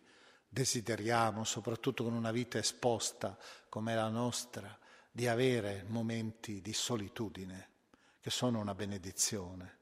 desideriamo, 0.57 1.43
soprattutto 1.43 2.03
con 2.03 2.13
una 2.13 2.31
vita 2.31 2.57
esposta 2.57 3.37
come 3.69 3.93
la 3.93 4.09
nostra, 4.09 4.75
di 5.11 5.27
avere 5.27 5.83
momenti 5.87 6.61
di 6.61 6.73
solitudine, 6.73 7.69
che 8.19 8.31
sono 8.31 8.59
una 8.59 8.73
benedizione. 8.73 9.77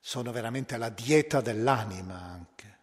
Sono 0.00 0.32
veramente 0.32 0.76
la 0.76 0.88
dieta 0.88 1.40
dell'anima 1.40 2.20
anche, 2.20 2.78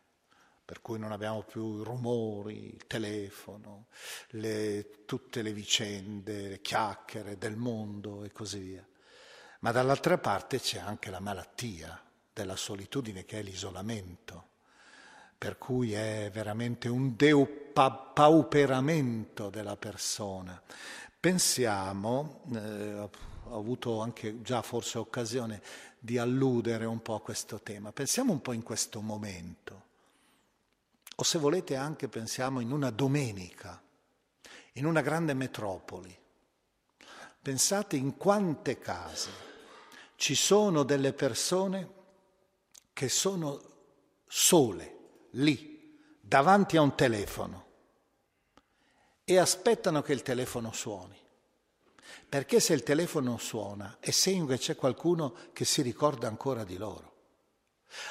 per 0.64 0.82
cui 0.82 0.98
non 0.98 1.12
abbiamo 1.12 1.44
più 1.44 1.82
i 1.82 1.84
rumori, 1.84 2.74
il 2.74 2.88
telefono, 2.88 3.88
le, 4.30 5.04
tutte 5.06 5.42
le 5.42 5.52
vicende, 5.52 6.48
le 6.48 6.62
chiacchiere 6.62 7.38
del 7.38 7.58
mondo 7.58 8.24
e 8.24 8.32
così 8.32 8.60
via. 8.60 8.88
Ma 9.60 9.72
dall'altra 9.72 10.18
parte 10.18 10.60
c'è 10.60 10.80
anche 10.80 11.10
la 11.10 11.20
malattia 11.20 12.02
della 12.32 12.56
solitudine 12.56 13.26
che 13.26 13.40
è 13.40 13.42
l'isolamento 13.42 14.52
per 15.44 15.58
cui 15.58 15.92
è 15.92 16.30
veramente 16.32 16.88
un 16.88 17.18
depauperamento 17.18 19.50
della 19.50 19.76
persona. 19.76 20.62
Pensiamo, 21.20 22.44
eh, 22.54 22.94
ho 22.94 23.10
avuto 23.50 24.00
anche 24.00 24.42
già 24.42 24.62
forse 24.62 25.00
occasione 25.00 25.62
di 26.00 26.18
alludere 26.18 26.86
un 26.86 27.02
po' 27.02 27.16
a 27.16 27.22
questo 27.22 27.60
tema. 27.60 27.92
Pensiamo 27.92 28.32
un 28.32 28.40
po' 28.40 28.54
in 28.54 28.64
questo 28.64 29.02
momento, 29.02 29.82
o 31.14 31.24
se 31.24 31.38
volete 31.40 31.76
anche 31.76 32.08
pensiamo 32.08 32.62
in 32.62 32.72
una 32.72 32.90
domenica, 32.90 33.84
in 34.76 34.86
una 34.86 35.02
grande 35.02 35.34
metropoli. 35.34 36.18
Pensate 37.42 37.98
in 37.98 38.16
quante 38.16 38.80
case 38.80 39.30
ci 40.16 40.36
sono 40.36 40.84
delle 40.84 41.12
persone 41.12 41.90
che 42.94 43.10
sono 43.10 43.72
sole, 44.26 44.93
lì, 45.34 45.98
davanti 46.20 46.78
a 46.78 46.82
un 46.82 46.96
telefono 46.96 47.66
e 49.24 49.38
aspettano 49.38 50.02
che 50.02 50.14
il 50.14 50.22
telefono 50.22 50.72
suoni. 50.72 51.18
Perché 52.28 52.60
se 52.60 52.74
il 52.74 52.84
telefono 52.84 53.38
suona 53.38 53.98
è 54.00 54.12
segno 54.12 54.46
che 54.46 54.58
c'è 54.58 54.76
qualcuno 54.76 55.36
che 55.54 55.66
si 55.66 55.82
ricorda 55.82 56.28
ancora 56.28 56.64
di 56.64 56.78
loro. 56.78 57.12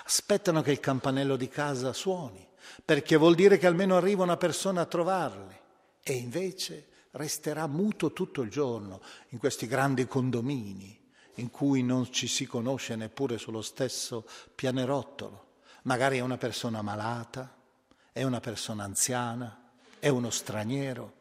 Aspettano 0.04 0.62
che 0.62 0.70
il 0.70 0.80
campanello 0.80 1.37
di 1.37 1.48
casa 1.48 1.92
suoni, 1.92 2.48
perché 2.85 3.16
vuol 3.16 3.35
dire 3.35 3.58
che 3.58 3.66
almeno 3.66 3.96
arriva 3.96 4.22
una 4.22 4.37
persona 4.37 4.82
a 4.82 4.87
trovarli. 4.87 5.58
E 6.02 6.12
invece 6.14 6.88
resterà 7.12 7.66
muto 7.66 8.12
tutto 8.12 8.42
il 8.42 8.50
giorno 8.50 9.02
in 9.30 9.38
questi 9.38 9.66
grandi 9.66 10.06
condomini 10.06 11.00
in 11.37 11.50
cui 11.50 11.82
non 11.82 12.12
ci 12.12 12.26
si 12.26 12.46
conosce 12.46 12.94
neppure 12.94 13.38
sullo 13.38 13.62
stesso 13.62 14.26
pianerottolo. 14.54 15.51
Magari 15.82 16.18
è 16.18 16.20
una 16.20 16.36
persona 16.36 16.82
malata, 16.82 17.54
è 18.12 18.22
una 18.22 18.40
persona 18.40 18.84
anziana, 18.84 19.70
è 19.98 20.08
uno 20.08 20.30
straniero 20.30 21.20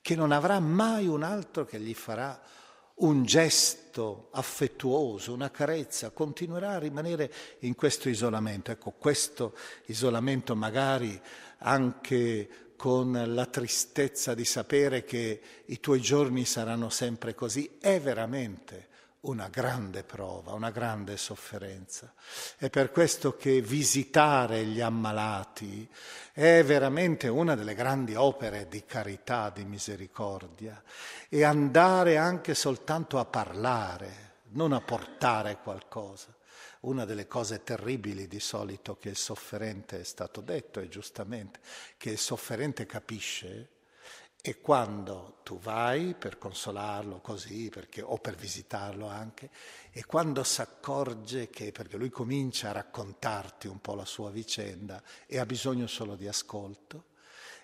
che 0.00 0.14
non 0.14 0.32
avrà 0.32 0.58
mai 0.60 1.06
un 1.06 1.22
altro 1.22 1.64
che 1.64 1.78
gli 1.78 1.94
farà 1.94 2.40
un 3.00 3.24
gesto 3.24 4.28
affettuoso, 4.32 5.32
una 5.32 5.50
carezza, 5.50 6.10
continuerà 6.10 6.72
a 6.72 6.78
rimanere 6.78 7.32
in 7.60 7.74
questo 7.74 8.08
isolamento. 8.08 8.70
Ecco, 8.70 8.92
questo 8.92 9.56
isolamento 9.86 10.54
magari 10.54 11.20
anche 11.58 12.72
con 12.76 13.22
la 13.26 13.46
tristezza 13.46 14.34
di 14.34 14.44
sapere 14.44 15.04
che 15.04 15.40
i 15.66 15.80
tuoi 15.80 16.00
giorni 16.00 16.44
saranno 16.46 16.88
sempre 16.88 17.34
così, 17.34 17.76
è 17.78 18.00
veramente 18.00 18.88
una 19.22 19.48
grande 19.48 20.02
prova, 20.02 20.52
una 20.52 20.70
grande 20.70 21.16
sofferenza. 21.16 22.12
È 22.56 22.70
per 22.70 22.90
questo 22.90 23.36
che 23.36 23.60
visitare 23.60 24.64
gli 24.64 24.80
ammalati 24.80 25.88
è 26.32 26.62
veramente 26.64 27.28
una 27.28 27.54
delle 27.54 27.74
grandi 27.74 28.14
opere 28.14 28.68
di 28.68 28.84
carità, 28.86 29.50
di 29.50 29.64
misericordia 29.64 30.82
e 31.28 31.44
andare 31.44 32.16
anche 32.16 32.54
soltanto 32.54 33.18
a 33.18 33.26
parlare, 33.26 34.38
non 34.52 34.72
a 34.72 34.80
portare 34.80 35.58
qualcosa. 35.62 36.34
Una 36.80 37.04
delle 37.04 37.26
cose 37.26 37.62
terribili 37.62 38.26
di 38.26 38.40
solito 38.40 38.96
che 38.96 39.10
il 39.10 39.16
sofferente 39.16 40.00
è 40.00 40.04
stato 40.04 40.40
detto, 40.40 40.80
e 40.80 40.88
giustamente, 40.88 41.60
che 41.98 42.10
il 42.10 42.18
sofferente 42.18 42.86
capisce, 42.86 43.68
e 44.42 44.60
quando 44.60 45.40
tu 45.42 45.58
vai 45.58 46.14
per 46.14 46.38
consolarlo 46.38 47.20
così, 47.20 47.68
perché, 47.68 48.00
o 48.00 48.16
per 48.18 48.36
visitarlo 48.36 49.06
anche, 49.06 49.50
e 49.90 50.04
quando 50.06 50.42
si 50.44 50.60
accorge 50.62 51.50
che, 51.50 51.72
perché 51.72 51.96
lui 51.96 52.08
comincia 52.08 52.70
a 52.70 52.72
raccontarti 52.72 53.66
un 53.66 53.80
po' 53.80 53.94
la 53.94 54.06
sua 54.06 54.30
vicenda 54.30 55.02
e 55.26 55.38
ha 55.38 55.44
bisogno 55.44 55.86
solo 55.86 56.16
di 56.16 56.26
ascolto, 56.26 57.08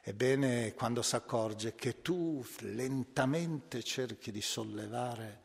ebbene 0.03 0.75
quando 0.75 1.01
si 1.01 1.17
accorge 1.17 1.75
che 1.75 2.03
tu 2.03 2.45
lentamente 2.59 3.83
cerchi 3.83 4.31
di 4.31 4.43
sollevare 4.43 5.43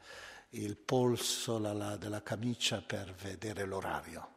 il 0.49 0.75
polso 0.75 1.59
la, 1.59 1.71
la, 1.71 1.95
della 1.95 2.21
camicia 2.21 2.81
per 2.81 3.13
vedere 3.13 3.63
l'orario, 3.65 4.29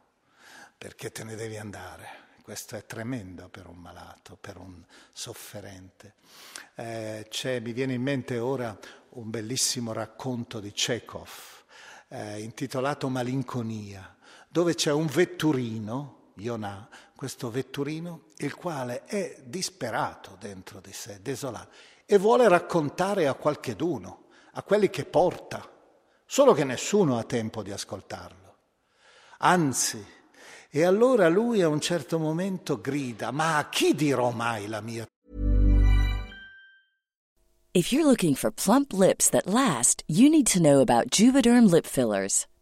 perché 0.77 1.11
te 1.11 1.25
ne 1.25 1.35
devi 1.35 1.57
andare 1.57 2.24
questo 2.45 2.75
è 2.75 2.85
tremendo 2.85 3.49
per 3.49 3.65
un 3.65 3.77
malato, 3.77 4.37
per 4.39 4.57
un 4.57 4.85
sofferente. 5.11 6.13
Eh, 6.75 7.27
mi 7.43 7.73
viene 7.73 7.93
in 7.93 8.03
mente 8.03 8.37
ora 8.37 8.77
un 9.13 9.31
bellissimo 9.31 9.93
racconto 9.93 10.59
di 10.59 10.71
Chekhov, 10.71 11.27
eh, 12.09 12.41
intitolato 12.43 13.09
Malinconia, 13.09 14.15
dove 14.47 14.75
c'è 14.75 14.91
un 14.91 15.07
vetturino, 15.07 16.33
Yonah, 16.35 16.87
questo 17.15 17.49
vetturino, 17.49 18.25
il 18.37 18.53
quale 18.53 19.05
è 19.05 19.41
disperato 19.43 20.37
dentro 20.39 20.79
di 20.81 20.93
sé, 20.93 21.23
desolato, 21.23 21.71
e 22.05 22.19
vuole 22.19 22.47
raccontare 22.47 23.25
a 23.25 23.33
qualcheduno, 23.33 24.25
a 24.51 24.61
quelli 24.61 24.91
che 24.91 25.05
porta, 25.05 25.67
solo 26.27 26.53
che 26.53 26.63
nessuno 26.63 27.17
ha 27.17 27.23
tempo 27.23 27.63
di 27.63 27.71
ascoltarlo. 27.71 28.55
Anzi, 29.39 30.13
e 30.75 30.83
allora 30.83 31.29
lui 31.29 31.61
a 31.61 31.69
un 31.69 31.79
certo 31.79 32.19
momento 32.19 32.81
grida, 32.81 33.31
ma 33.31 33.55
a 33.55 33.69
chi 33.69 33.95
dirò 33.95 34.31
mai 34.31 34.67
la 34.67 34.81
mia? 34.81 35.07
If 37.71 37.93
you're 37.93 38.05
looking 38.05 38.35
for 38.35 38.51
plump 38.51 38.91
lips 38.91 39.29
that 39.29 39.45
last, 39.45 40.03
you 40.07 40.29
need 40.29 40.47
to 40.47 40.59
know 40.59 40.81
about 40.81 41.09
Juvederm 41.09 41.69
lip 41.69 41.85
fillers. 41.85 42.45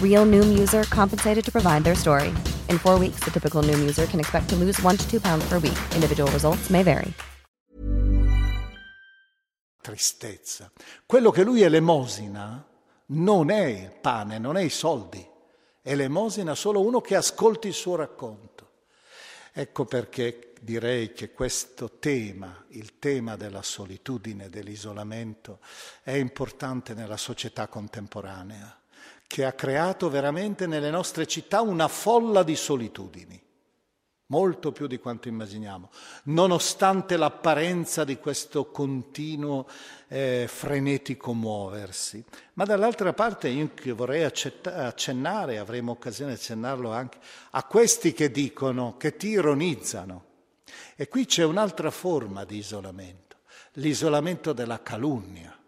Real 0.00 0.24
Noom 0.24 0.56
user 0.56 0.84
compensated 0.84 1.44
to 1.44 1.50
provide 1.50 1.82
their 1.82 1.96
story. 1.96 2.32
In 2.68 2.78
four 2.78 2.98
weeks, 2.98 3.20
the 3.24 3.30
typical 3.30 3.62
Noom 3.62 3.80
user 3.80 4.06
can 4.06 4.20
expect 4.20 4.48
to 4.50 4.56
lose 4.56 4.80
one 4.82 4.96
to 4.96 5.10
two 5.10 5.20
pounds 5.20 5.44
per 5.48 5.58
week. 5.58 5.78
Individual 5.94 6.30
results 6.30 6.70
may 6.70 6.82
vary. 6.82 7.12
Tristezza. 9.80 10.72
Quello 11.04 11.30
che 11.30 11.44
lui 11.44 11.60
elemosina 11.60 12.66
non 13.06 13.50
è 13.50 13.64
il 13.64 13.92
pane, 14.00 14.38
non 14.38 14.56
è 14.56 14.62
i 14.62 14.70
soldi. 14.70 15.24
Elemosina 15.82 16.54
solo 16.54 16.80
uno 16.80 17.02
che 17.02 17.16
ascolti 17.16 17.68
il 17.68 17.74
suo 17.74 17.96
racconto. 17.96 18.70
Ecco 19.52 19.84
perché 19.84 20.54
direi 20.60 21.12
che 21.12 21.32
questo 21.32 21.98
tema, 21.98 22.64
il 22.68 22.98
tema 22.98 23.36
della 23.36 23.60
solitudine, 23.60 24.48
dell'isolamento, 24.48 25.58
è 26.02 26.12
importante 26.12 26.94
nella 26.94 27.18
società 27.18 27.68
contemporanea 27.68 28.78
che 29.34 29.44
ha 29.44 29.52
creato 29.52 30.08
veramente 30.08 30.68
nelle 30.68 30.90
nostre 30.90 31.26
città 31.26 31.60
una 31.60 31.88
folla 31.88 32.44
di 32.44 32.54
solitudini, 32.54 33.42
molto 34.26 34.70
più 34.70 34.86
di 34.86 35.00
quanto 35.00 35.26
immaginiamo, 35.26 35.90
nonostante 36.26 37.16
l'apparenza 37.16 38.04
di 38.04 38.18
questo 38.18 38.70
continuo 38.70 39.66
eh, 40.06 40.46
frenetico 40.46 41.34
muoversi. 41.34 42.24
Ma 42.52 42.64
dall'altra 42.64 43.12
parte 43.12 43.48
io 43.48 43.96
vorrei 43.96 44.22
accennare, 44.22 45.58
avremo 45.58 45.90
occasione 45.90 46.34
di 46.34 46.38
accennarlo 46.38 46.92
anche, 46.92 47.18
a 47.50 47.64
questi 47.64 48.12
che 48.12 48.30
dicono, 48.30 48.96
che 48.96 49.16
ti 49.16 49.30
ironizzano, 49.30 50.26
E 50.94 51.08
qui 51.08 51.26
c'è 51.26 51.42
un'altra 51.42 51.90
forma 51.90 52.44
di 52.44 52.58
isolamento, 52.58 53.38
l'isolamento 53.72 54.52
della 54.52 54.80
calunnia, 54.80 55.58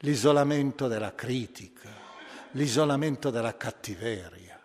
l'isolamento 0.00 0.86
della 0.86 1.14
critica, 1.14 1.97
l'isolamento 2.52 3.30
della 3.30 3.56
cattiveria. 3.56 4.60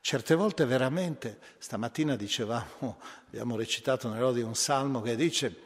Certe 0.00 0.34
volte 0.34 0.64
veramente, 0.64 1.38
stamattina 1.58 2.16
dicevamo, 2.16 2.98
abbiamo 3.26 3.56
recitato 3.56 4.08
nell'odio 4.08 4.46
un 4.46 4.54
salmo 4.54 5.02
che 5.02 5.14
dice, 5.14 5.56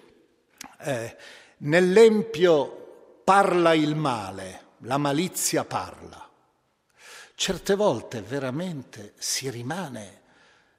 eh, 0.81 1.17
nell'empio 1.59 3.21
parla 3.23 3.75
il 3.75 3.95
male, 3.95 4.67
la 4.79 4.99
malizia 4.99 5.65
parla. 5.65 6.29
Certe 7.37 7.75
volte 7.75 8.23
veramente 8.23 9.15
si 9.19 9.49
rimane 9.51 10.23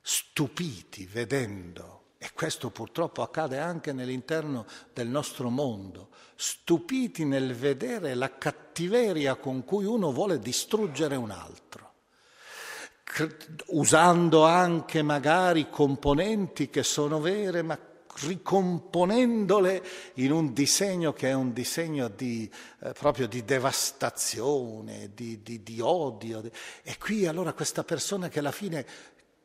stupiti 0.01 1.05
vedendo, 1.05 2.03
e 2.17 2.31
questo 2.33 2.69
purtroppo 2.71 3.21
accade 3.21 3.57
anche 3.57 3.93
nell'interno 3.93 4.65
del 4.93 5.07
nostro 5.07 5.49
mondo, 5.49 6.09
stupiti 6.35 7.23
nel 7.23 7.55
vedere 7.55 8.15
la 8.15 8.29
cattiveria 8.29 8.63
con 9.39 9.63
cui 9.63 9.85
uno 9.85 10.11
vuole 10.11 10.39
distruggere 10.39 11.15
un 11.15 11.31
altro, 11.31 11.93
usando 13.67 14.43
anche 14.43 15.01
magari 15.01 15.69
componenti 15.69 16.69
che 16.69 16.83
sono 16.83 17.21
vere, 17.21 17.61
ma 17.61 17.79
ricomponendole 18.23 19.83
in 20.15 20.31
un 20.31 20.53
disegno 20.53 21.13
che 21.13 21.29
è 21.29 21.33
un 21.33 21.51
disegno 21.53 22.07
di, 22.07 22.49
eh, 22.81 22.93
proprio 22.93 23.27
di 23.27 23.43
devastazione, 23.43 25.11
di, 25.13 25.41
di, 25.41 25.63
di 25.63 25.79
odio. 25.81 26.43
E 26.83 26.97
qui 26.97 27.27
allora 27.27 27.53
questa 27.53 27.83
persona 27.83 28.29
che 28.29 28.39
alla 28.39 28.51
fine 28.51 28.85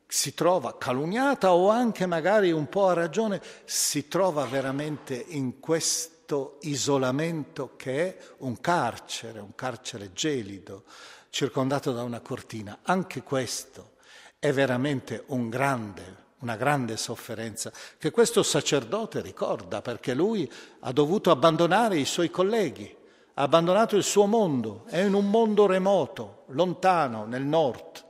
si 0.07 0.33
trova 0.33 0.77
calunniata 0.77 1.53
o 1.53 1.69
anche 1.69 2.05
magari 2.05 2.51
un 2.51 2.67
po' 2.67 2.89
a 2.89 2.93
ragione, 2.93 3.41
si 3.63 4.07
trova 4.07 4.45
veramente 4.45 5.13
in 5.29 5.59
questo 5.59 6.20
isolamento 6.61 7.73
che 7.75 8.07
è 8.07 8.17
un 8.39 8.59
carcere, 8.59 9.39
un 9.39 9.55
carcere 9.55 10.13
gelido, 10.13 10.83
circondato 11.29 11.91
da 11.91 12.03
una 12.03 12.19
cortina. 12.19 12.79
Anche 12.83 13.23
questo 13.23 13.91
è 14.39 14.51
veramente 14.51 15.23
un 15.27 15.49
grande 15.49 16.29
una 16.41 16.55
grande 16.55 16.97
sofferenza 16.97 17.71
che 17.97 18.11
questo 18.11 18.43
sacerdote 18.43 19.21
ricorda 19.21 19.81
perché 19.81 20.13
lui 20.13 20.51
ha 20.79 20.91
dovuto 20.91 21.31
abbandonare 21.31 21.97
i 21.97 22.05
suoi 22.05 22.29
colleghi, 22.29 22.95
ha 23.35 23.43
abbandonato 23.43 23.95
il 23.95 24.03
suo 24.03 24.25
mondo, 24.25 24.85
è 24.87 25.01
in 25.01 25.13
un 25.13 25.29
mondo 25.29 25.65
remoto, 25.65 26.45
lontano, 26.47 27.25
nel 27.25 27.43
nord 27.43 28.03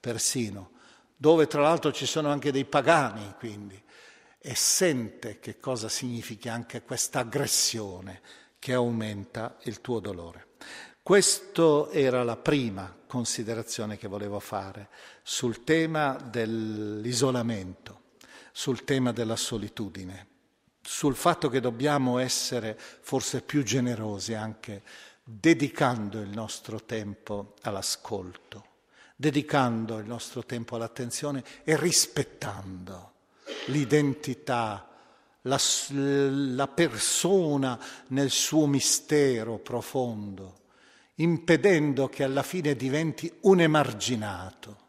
persino, 0.00 0.70
dove 1.16 1.46
tra 1.46 1.60
l'altro 1.60 1.92
ci 1.92 2.06
sono 2.06 2.30
anche 2.30 2.52
dei 2.52 2.64
pagani, 2.64 3.34
quindi, 3.38 3.80
e 4.44 4.56
sente 4.56 5.38
che 5.38 5.60
cosa 5.60 5.88
significa 5.88 6.52
anche 6.52 6.82
questa 6.82 7.20
aggressione 7.20 8.20
che 8.58 8.72
aumenta 8.72 9.56
il 9.62 9.80
tuo 9.80 10.00
dolore. 10.00 10.48
Questa 11.00 11.90
era 11.92 12.24
la 12.24 12.36
prima 12.36 12.92
considerazione 13.06 13.96
che 13.96 14.08
volevo 14.08 14.40
fare 14.40 14.88
sul 15.22 15.62
tema 15.62 16.14
dell'isolamento, 16.14 18.00
sul 18.50 18.82
tema 18.82 19.12
della 19.12 19.36
solitudine, 19.36 20.26
sul 20.80 21.14
fatto 21.14 21.48
che 21.48 21.60
dobbiamo 21.60 22.18
essere 22.18 22.76
forse 22.76 23.42
più 23.42 23.62
generosi 23.62 24.34
anche 24.34 24.82
dedicando 25.22 26.20
il 26.20 26.30
nostro 26.30 26.82
tempo 26.84 27.54
all'ascolto, 27.62 28.64
dedicando 29.14 29.98
il 29.98 30.06
nostro 30.06 30.44
tempo 30.44 30.74
all'attenzione 30.74 31.44
e 31.62 31.76
rispettando 31.76 33.11
l'identità, 33.66 34.88
la, 35.42 35.60
la 35.88 36.68
persona 36.68 37.78
nel 38.08 38.30
suo 38.30 38.66
mistero 38.66 39.58
profondo 39.58 40.60
impedendo 41.16 42.08
che 42.08 42.24
alla 42.24 42.42
fine 42.42 42.74
diventi 42.74 43.32
un 43.42 43.60
emarginato 43.60 44.80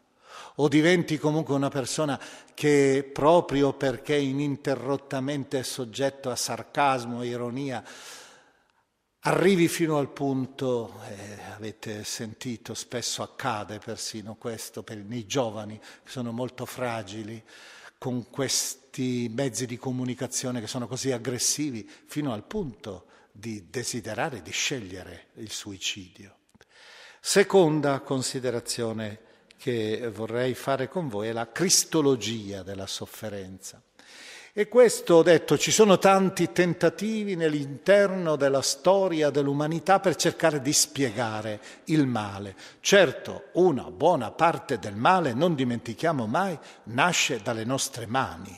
o 0.55 0.67
diventi 0.67 1.17
comunque 1.17 1.55
una 1.55 1.69
persona 1.69 2.19
che 2.53 3.09
proprio 3.11 3.73
perché 3.73 4.15
ininterrottamente 4.15 5.59
è 5.59 5.63
soggetto 5.63 6.29
a 6.29 6.35
sarcasmo, 6.35 7.23
e 7.23 7.27
ironia, 7.27 7.83
arrivi 9.21 9.67
fino 9.67 9.97
al 9.97 10.09
punto, 10.09 11.01
eh, 11.07 11.39
avete 11.55 12.03
sentito, 12.03 12.75
spesso 12.75 13.23
accade 13.23 13.79
persino 13.79 14.35
questo 14.35 14.83
per, 14.83 14.97
nei 14.97 15.25
giovani 15.25 15.79
che 15.79 16.09
sono 16.09 16.31
molto 16.31 16.65
fragili, 16.67 17.41
con 18.03 18.29
questi 18.29 19.31
mezzi 19.33 19.65
di 19.65 19.77
comunicazione 19.77 20.59
che 20.59 20.67
sono 20.67 20.87
così 20.87 21.13
aggressivi, 21.13 21.89
fino 22.05 22.33
al 22.33 22.43
punto 22.43 23.05
di 23.31 23.69
desiderare 23.69 24.41
di 24.41 24.51
scegliere 24.51 25.27
il 25.35 25.49
suicidio. 25.49 26.35
Seconda 27.21 28.01
considerazione 28.01 29.21
che 29.55 30.09
vorrei 30.13 30.53
fare 30.53 30.89
con 30.89 31.07
voi 31.07 31.29
è 31.29 31.31
la 31.31 31.49
cristologia 31.49 32.61
della 32.61 32.87
sofferenza. 32.87 33.81
E 34.55 34.67
questo 34.67 35.15
ho 35.15 35.23
detto, 35.23 35.57
ci 35.57 35.71
sono 35.71 35.97
tanti 35.97 36.51
tentativi 36.51 37.35
nell'interno 37.35 38.35
della 38.35 38.61
storia 38.61 39.31
dell'umanità 39.31 39.99
per 39.99 40.15
cercare 40.15 40.61
di 40.61 40.71
spiegare 40.71 41.59
il 41.85 42.05
male. 42.05 42.55
Certo, 42.79 43.45
una 43.53 43.89
buona 43.89 44.29
parte 44.29 44.77
del 44.77 44.93
male, 44.93 45.33
non 45.33 45.55
dimentichiamo 45.55 46.27
mai, 46.27 46.55
nasce 46.83 47.41
dalle 47.41 47.65
nostre 47.65 48.05
mani. 48.05 48.55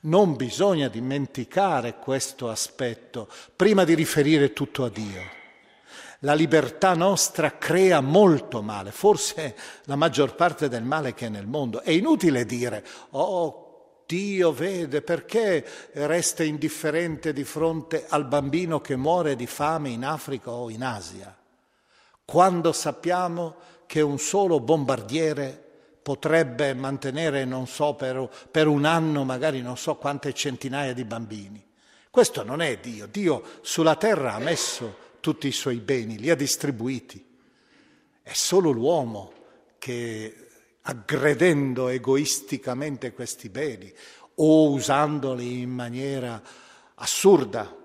Non 0.00 0.34
bisogna 0.34 0.88
dimenticare 0.88 1.94
questo 1.94 2.50
aspetto 2.50 3.28
prima 3.54 3.84
di 3.84 3.94
riferire 3.94 4.52
tutto 4.52 4.82
a 4.82 4.88
Dio. 4.88 5.22
La 6.20 6.34
libertà 6.34 6.92
nostra 6.94 7.56
crea 7.56 8.00
molto 8.00 8.62
male, 8.62 8.90
forse 8.90 9.54
la 9.84 9.94
maggior 9.94 10.34
parte 10.34 10.68
del 10.68 10.82
male 10.82 11.14
che 11.14 11.26
è 11.26 11.28
nel 11.28 11.46
mondo. 11.46 11.82
È 11.82 11.90
inutile 11.90 12.44
dire, 12.44 12.84
oh, 13.10 13.63
Dio 14.06 14.52
vede 14.52 15.02
perché 15.02 15.66
resta 15.92 16.42
indifferente 16.42 17.32
di 17.32 17.44
fronte 17.44 18.04
al 18.08 18.26
bambino 18.26 18.80
che 18.80 18.96
muore 18.96 19.36
di 19.36 19.46
fame 19.46 19.90
in 19.90 20.04
Africa 20.04 20.50
o 20.50 20.70
in 20.70 20.82
Asia, 20.82 21.36
quando 22.24 22.72
sappiamo 22.72 23.56
che 23.86 24.00
un 24.00 24.18
solo 24.18 24.60
bombardiere 24.60 25.62
potrebbe 26.02 26.74
mantenere, 26.74 27.46
non 27.46 27.66
so, 27.66 27.94
per, 27.94 28.28
per 28.50 28.66
un 28.66 28.84
anno 28.84 29.24
magari 29.24 29.62
non 29.62 29.78
so 29.78 29.96
quante 29.96 30.34
centinaia 30.34 30.92
di 30.92 31.04
bambini. 31.04 31.66
Questo 32.10 32.44
non 32.44 32.60
è 32.60 32.78
Dio. 32.78 33.06
Dio 33.06 33.42
sulla 33.62 33.96
terra 33.96 34.34
ha 34.34 34.38
messo 34.38 34.96
tutti 35.20 35.48
i 35.48 35.52
suoi 35.52 35.78
beni, 35.78 36.18
li 36.18 36.28
ha 36.28 36.36
distribuiti. 36.36 37.26
È 38.22 38.32
solo 38.34 38.70
l'uomo 38.70 39.32
che 39.78 40.43
aggredendo 40.86 41.88
egoisticamente 41.88 43.12
questi 43.12 43.48
beni 43.48 43.92
o 44.36 44.70
usandoli 44.70 45.60
in 45.60 45.70
maniera 45.70 46.42
assurda 46.94 47.76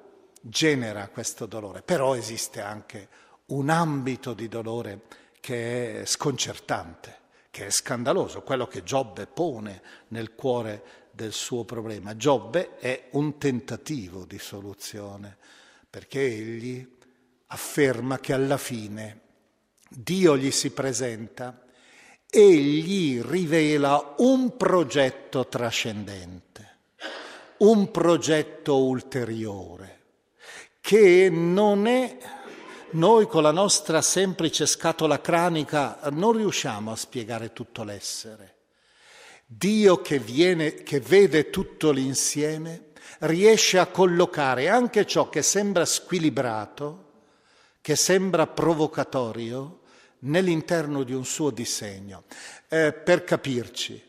genera 0.42 1.10
questo 1.10 1.46
dolore. 1.46 1.82
Però 1.82 2.16
esiste 2.16 2.62
anche 2.62 3.08
un 3.48 3.70
ambito 3.70 4.34
di 4.34 4.48
dolore 4.48 5.02
che 5.40 6.02
è 6.02 6.06
sconcertante 6.06 7.20
che 7.52 7.66
è 7.66 7.70
scandaloso, 7.70 8.42
quello 8.42 8.68
che 8.68 8.84
Giobbe 8.84 9.26
pone 9.26 9.82
nel 10.10 10.36
cuore 10.36 10.84
del 11.12 11.34
suo 11.34 11.66
problema. 11.66 12.16
Giobbe 12.16 12.78
è 12.78 13.10
un 13.12 13.38
tentativo 13.38 14.24
di 14.26 14.40
soluzione, 14.40 15.38
perché 15.90 16.22
egli 16.22 16.88
afferma 17.48 18.20
che 18.20 18.34
alla 18.34 18.58
fine 18.58 19.22
Dio 19.90 20.38
gli 20.38 20.52
si 20.52 20.70
presenta 20.72 21.60
e 22.30 22.54
gli 22.54 23.22
rivela 23.22 24.16
un 24.18 24.56
progetto 24.56 25.48
trascendente, 25.48 26.78
un 27.58 27.90
progetto 27.90 28.84
ulteriore, 28.84 30.02
che 30.80 31.30
non 31.30 31.88
è 31.88 32.18
noi 32.92 33.28
con 33.28 33.44
la 33.44 33.52
nostra 33.52 34.02
semplice 34.02 34.66
scatola 34.66 35.22
cranica 35.22 36.00
non 36.12 36.34
riusciamo 36.34 36.92
a 36.92 36.96
spiegare 36.96 37.54
tutto 37.54 37.84
l'essere. 37.84 38.56
Dio 39.46 40.02
che, 40.02 40.20
viene, 40.20 40.76
che 40.76 41.00
vede 41.00 41.50
tutto 41.50 41.92
l'insieme 41.92 42.90
riesce 43.20 43.78
a 43.78 43.88
collocare 43.88 44.70
anche 44.70 45.06
ciò 45.06 45.30
che 45.30 45.42
sembra 45.42 45.86
squilibrato, 45.86 47.06
che 47.82 47.96
sembra 47.96 48.48
provocatorio, 48.48 49.79
nell'interno 50.20 51.04
di 51.04 51.14
un 51.14 51.26
suo 51.26 51.50
disegno. 51.50 52.24
Eh, 52.68 52.94
per 52.94 53.24
capirci, 53.24 54.02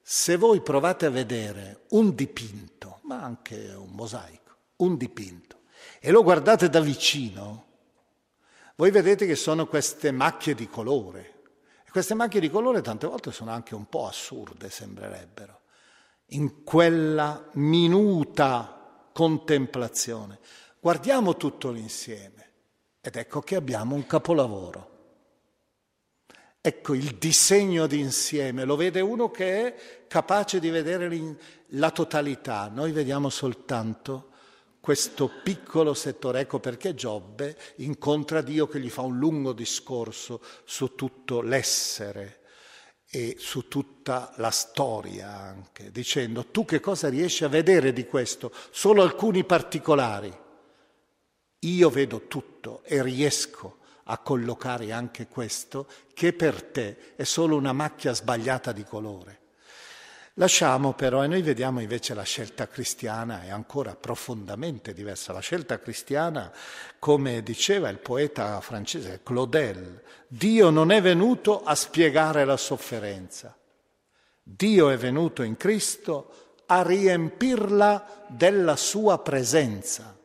se 0.00 0.36
voi 0.36 0.60
provate 0.60 1.06
a 1.06 1.10
vedere 1.10 1.82
un 1.90 2.14
dipinto, 2.14 3.00
ma 3.02 3.22
anche 3.22 3.74
un 3.76 3.90
mosaico, 3.90 4.56
un 4.76 4.96
dipinto, 4.96 5.62
e 6.00 6.10
lo 6.10 6.22
guardate 6.22 6.68
da 6.68 6.80
vicino, 6.80 7.64
voi 8.76 8.90
vedete 8.90 9.26
che 9.26 9.36
sono 9.36 9.66
queste 9.66 10.10
macchie 10.10 10.54
di 10.54 10.68
colore. 10.68 11.34
E 11.84 11.90
queste 11.90 12.14
macchie 12.14 12.40
di 12.40 12.50
colore 12.50 12.82
tante 12.82 13.06
volte 13.06 13.32
sono 13.32 13.50
anche 13.50 13.74
un 13.74 13.88
po' 13.88 14.06
assurde, 14.06 14.70
sembrerebbero. 14.70 15.62
in 16.30 16.64
quella 16.64 17.48
minuta 17.54 19.08
contemplazione. 19.12 20.40
Guardiamo 20.80 21.36
tutto 21.36 21.70
l'insieme 21.70 22.50
ed 23.00 23.16
ecco 23.16 23.40
che 23.40 23.54
abbiamo 23.56 23.94
un 23.94 24.06
capolavoro. 24.06 24.95
Ecco 26.66 26.94
il 26.94 27.14
disegno 27.14 27.86
d'insieme, 27.86 28.64
lo 28.64 28.74
vede 28.74 29.00
uno 29.00 29.30
che 29.30 29.66
è 29.66 30.04
capace 30.08 30.58
di 30.58 30.68
vedere 30.68 31.36
la 31.68 31.92
totalità, 31.92 32.68
noi 32.74 32.90
vediamo 32.90 33.28
soltanto 33.28 34.30
questo 34.80 35.30
piccolo 35.44 35.94
settore. 35.94 36.40
Ecco 36.40 36.58
perché 36.58 36.96
Giobbe 36.96 37.56
incontra 37.76 38.40
Dio 38.40 38.66
che 38.66 38.80
gli 38.80 38.90
fa 38.90 39.02
un 39.02 39.16
lungo 39.16 39.52
discorso 39.52 40.42
su 40.64 40.96
tutto 40.96 41.40
l'essere 41.40 42.40
e 43.08 43.36
su 43.38 43.68
tutta 43.68 44.32
la 44.38 44.50
storia 44.50 45.38
anche, 45.38 45.92
dicendo 45.92 46.46
tu 46.46 46.64
che 46.64 46.80
cosa 46.80 47.08
riesci 47.08 47.44
a 47.44 47.48
vedere 47.48 47.92
di 47.92 48.06
questo? 48.06 48.50
Solo 48.70 49.02
alcuni 49.02 49.44
particolari. 49.44 50.36
Io 51.60 51.90
vedo 51.90 52.26
tutto 52.26 52.82
e 52.82 53.04
riesco 53.04 53.84
a 54.08 54.18
collocare 54.18 54.92
anche 54.92 55.26
questo 55.28 55.86
che 56.14 56.32
per 56.32 56.62
te 56.62 57.14
è 57.16 57.24
solo 57.24 57.56
una 57.56 57.72
macchia 57.72 58.12
sbagliata 58.12 58.72
di 58.72 58.84
colore. 58.84 59.40
Lasciamo 60.38 60.92
però, 60.92 61.24
e 61.24 61.28
noi 61.28 61.40
vediamo 61.40 61.80
invece 61.80 62.12
la 62.12 62.22
scelta 62.22 62.68
cristiana 62.68 63.42
è 63.42 63.48
ancora 63.48 63.96
profondamente 63.96 64.92
diversa. 64.92 65.32
La 65.32 65.40
scelta 65.40 65.78
cristiana, 65.80 66.52
come 66.98 67.42
diceva 67.42 67.88
il 67.88 67.98
poeta 67.98 68.60
francese 68.60 69.20
Claudel, 69.22 70.02
Dio 70.28 70.68
non 70.68 70.90
è 70.90 71.00
venuto 71.00 71.62
a 71.62 71.74
spiegare 71.74 72.44
la 72.44 72.58
sofferenza, 72.58 73.56
Dio 74.42 74.90
è 74.90 74.98
venuto 74.98 75.42
in 75.42 75.56
Cristo 75.56 76.60
a 76.66 76.82
riempirla 76.82 78.26
della 78.28 78.76
sua 78.76 79.18
presenza. 79.20 80.18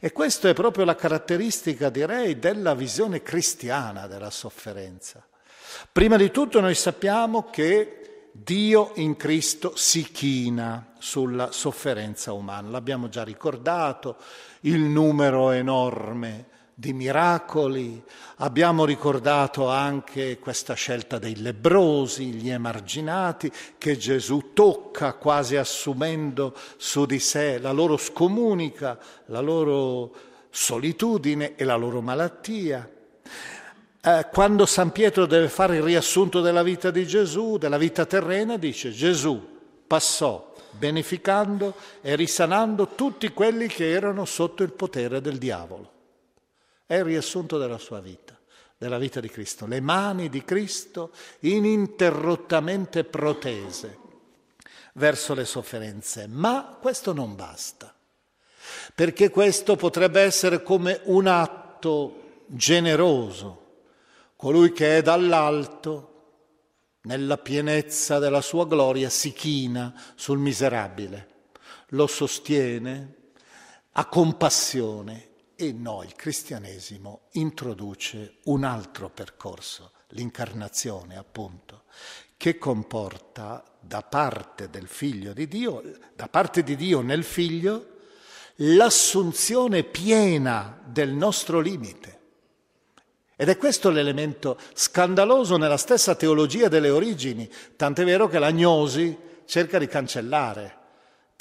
E 0.00 0.12
questa 0.12 0.48
è 0.48 0.52
proprio 0.54 0.84
la 0.84 0.94
caratteristica, 0.94 1.90
direi, 1.90 2.38
della 2.38 2.74
visione 2.74 3.22
cristiana 3.22 4.06
della 4.06 4.30
sofferenza. 4.30 5.24
Prima 5.90 6.16
di 6.16 6.30
tutto 6.30 6.60
noi 6.60 6.74
sappiamo 6.74 7.48
che 7.50 8.28
Dio 8.32 8.92
in 8.96 9.16
Cristo 9.16 9.72
si 9.76 10.04
china 10.10 10.94
sulla 10.98 11.52
sofferenza 11.52 12.32
umana. 12.32 12.70
L'abbiamo 12.70 13.08
già 13.08 13.22
ricordato, 13.22 14.16
il 14.60 14.80
numero 14.80 15.50
enorme 15.50 16.46
di 16.74 16.92
miracoli, 16.92 18.02
abbiamo 18.36 18.84
ricordato 18.84 19.68
anche 19.68 20.38
questa 20.38 20.74
scelta 20.74 21.18
dei 21.18 21.36
lebrosi, 21.36 22.32
gli 22.32 22.50
emarginati, 22.50 23.50
che 23.78 23.96
Gesù 23.96 24.50
tocca 24.52 25.14
quasi 25.14 25.56
assumendo 25.56 26.54
su 26.76 27.06
di 27.06 27.18
sé 27.18 27.58
la 27.58 27.72
loro 27.72 27.96
scomunica, 27.96 28.98
la 29.26 29.40
loro 29.40 30.14
solitudine 30.50 31.54
e 31.56 31.64
la 31.64 31.76
loro 31.76 32.00
malattia 32.00 32.88
eh, 34.04 34.26
quando 34.32 34.66
San 34.66 34.90
Pietro 34.90 35.26
deve 35.26 35.48
fare 35.48 35.76
il 35.76 35.82
riassunto 35.82 36.40
della 36.40 36.64
vita 36.64 36.90
di 36.90 37.06
Gesù, 37.06 37.56
della 37.56 37.78
vita 37.78 38.04
terrena, 38.04 38.56
dice 38.56 38.90
Gesù 38.90 39.40
passò 39.86 40.52
beneficando 40.72 41.74
e 42.00 42.16
risanando 42.16 42.88
tutti 42.96 43.28
quelli 43.28 43.68
che 43.68 43.90
erano 43.90 44.24
sotto 44.24 44.64
il 44.64 44.72
potere 44.72 45.20
del 45.20 45.38
diavolo. 45.38 45.91
È 46.92 46.96
il 46.96 47.04
riassunto 47.04 47.56
della 47.56 47.78
sua 47.78 48.00
vita, 48.00 48.38
della 48.76 48.98
vita 48.98 49.18
di 49.18 49.30
Cristo. 49.30 49.64
Le 49.64 49.80
mani 49.80 50.28
di 50.28 50.44
Cristo 50.44 51.10
ininterrottamente 51.38 53.04
protese 53.04 53.98
verso 54.92 55.32
le 55.32 55.46
sofferenze. 55.46 56.26
Ma 56.26 56.76
questo 56.78 57.14
non 57.14 57.34
basta, 57.34 57.94
perché 58.94 59.30
questo 59.30 59.74
potrebbe 59.74 60.20
essere 60.20 60.62
come 60.62 61.00
un 61.04 61.28
atto 61.28 62.42
generoso 62.48 63.84
colui 64.36 64.70
che 64.72 64.98
è 64.98 65.00
dall'alto, 65.00 66.24
nella 67.04 67.38
pienezza 67.38 68.18
della 68.18 68.42
sua 68.42 68.66
gloria, 68.66 69.08
si 69.08 69.32
china 69.32 69.98
sul 70.14 70.36
miserabile, 70.36 71.28
lo 71.86 72.06
sostiene, 72.06 73.14
ha 73.92 74.04
compassione 74.04 75.30
e 75.62 75.72
no, 75.72 76.02
il 76.02 76.16
cristianesimo 76.16 77.28
introduce 77.34 78.38
un 78.46 78.64
altro 78.64 79.10
percorso, 79.10 79.92
l'incarnazione 80.08 81.16
appunto, 81.16 81.84
che 82.36 82.58
comporta 82.58 83.62
da 83.78 84.02
parte 84.02 84.68
del 84.70 84.88
figlio 84.88 85.32
di 85.32 85.46
Dio, 85.46 85.80
da 86.16 86.26
parte 86.26 86.64
di 86.64 86.74
Dio 86.74 87.00
nel 87.00 87.22
figlio, 87.22 87.90
l'assunzione 88.56 89.84
piena 89.84 90.80
del 90.84 91.12
nostro 91.12 91.60
limite. 91.60 92.18
Ed 93.36 93.48
è 93.48 93.56
questo 93.56 93.90
l'elemento 93.90 94.58
scandaloso 94.74 95.56
nella 95.58 95.76
stessa 95.76 96.16
teologia 96.16 96.66
delle 96.66 96.90
origini, 96.90 97.48
tant'è 97.76 98.04
vero 98.04 98.26
che 98.26 98.40
l'agnosi 98.40 99.16
cerca 99.44 99.78
di 99.78 99.86
cancellare. 99.86 100.81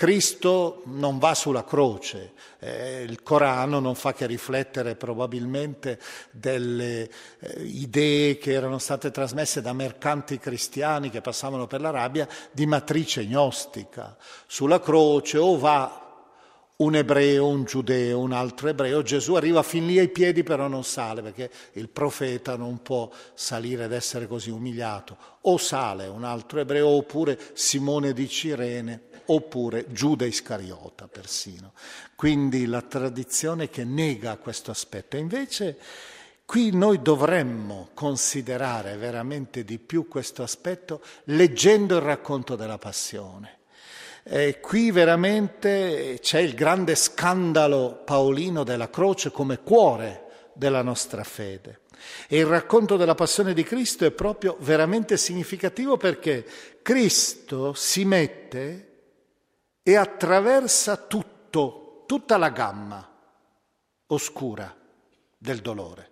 Cristo 0.02 0.82
non 0.86 1.20
va 1.20 1.36
sulla 1.36 1.64
croce, 1.64 2.32
eh, 2.58 3.04
il 3.04 3.22
Corano 3.22 3.80
non 3.80 3.94
fa 3.94 4.14
che 4.14 4.26
riflettere 4.26 4.96
probabilmente 4.96 6.00
delle 6.32 7.08
eh, 7.38 7.62
idee 7.62 8.40
che 8.40 8.52
erano 8.52 8.80
state 8.80 9.12
trasmesse 9.12 9.62
da 9.62 9.74
mercanti 9.74 10.40
cristiani 10.40 11.12
che 11.12 11.22
passavano 11.22 11.68
per 11.68 11.82
l'Arabia 11.82 12.28
di 12.52 12.66
matrice 12.66 13.28
gnostica. 13.28 14.18
Sulla 14.48 14.80
croce 14.80 15.38
o 15.38 15.60
va 15.60 16.26
un 16.78 16.96
ebreo, 16.96 17.46
un 17.46 17.64
giudeo, 17.64 18.18
un 18.18 18.32
altro 18.32 18.70
ebreo, 18.70 19.04
Gesù 19.04 19.36
arriva 19.36 19.62
fin 19.62 19.86
lì 19.86 20.00
ai 20.00 20.10
piedi 20.10 20.42
però 20.42 20.68
non 20.68 20.84
sale 20.84 21.22
perché 21.22 21.52
il 21.74 21.90
profeta 21.90 22.56
non 22.56 22.82
può 22.82 23.08
salire 23.36 23.84
ed 23.84 23.92
essere 23.92 24.26
così 24.26 24.50
umiliato. 24.50 25.16
O 25.42 25.58
sale 25.58 26.08
un 26.08 26.24
altro 26.24 26.60
ebreo 26.60 26.88
oppure 26.88 27.38
Simone 27.54 28.14
di 28.14 28.28
Cirene 28.28 29.10
oppure 29.26 29.92
Giuda 29.92 30.26
Iscariota 30.26 31.08
persino. 31.08 31.74
Quindi 32.16 32.66
la 32.66 32.82
tradizione 32.82 33.70
che 33.70 33.84
nega 33.84 34.38
questo 34.38 34.72
aspetto. 34.72 35.18
Invece 35.18 35.78
qui 36.46 36.72
noi 36.72 37.02
dovremmo 37.02 37.90
considerare 37.94 38.98
veramente 38.98 39.64
di 39.64 39.80
più 39.80 40.08
questo 40.08 40.44
aspetto 40.44 41.02
leggendo 41.26 41.96
il 41.96 42.02
racconto 42.02 42.56
della 42.56 42.78
passione 42.78 43.60
eh, 44.24 44.60
qui 44.60 44.92
veramente 44.92 46.20
c'è 46.22 46.40
il 46.40 46.54
grande 46.54 46.96
scandalo 46.96 48.02
paolino 48.06 48.64
della 48.64 48.90
croce 48.90 49.32
come 49.32 49.60
cuore 49.62 50.50
della 50.54 50.82
nostra 50.82 51.24
fede. 51.24 51.80
E 52.28 52.38
il 52.38 52.46
racconto 52.46 52.98
della 52.98 53.16
passione 53.16 53.54
di 53.54 53.64
Cristo 53.64 54.06
è 54.06 54.12
proprio 54.12 54.58
veramente 54.60 55.18
significativo 55.18 55.98
perché 55.98 56.46
Cristo 56.82 57.74
si 57.74 58.06
mette 58.06 58.90
e 59.84 59.96
attraversa 59.96 60.98
tutto, 60.98 62.04
tutta 62.06 62.38
la 62.38 62.50
gamma 62.50 63.08
oscura 64.08 64.76
del 65.38 65.60
dolore. 65.60 66.10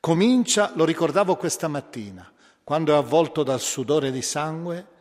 Comincia, 0.00 0.72
lo 0.74 0.84
ricordavo 0.84 1.36
questa 1.36 1.68
mattina, 1.68 2.30
quando 2.62 2.92
è 2.92 2.96
avvolto 2.96 3.42
dal 3.42 3.60
sudore 3.60 4.10
di 4.10 4.22
sangue, 4.22 4.94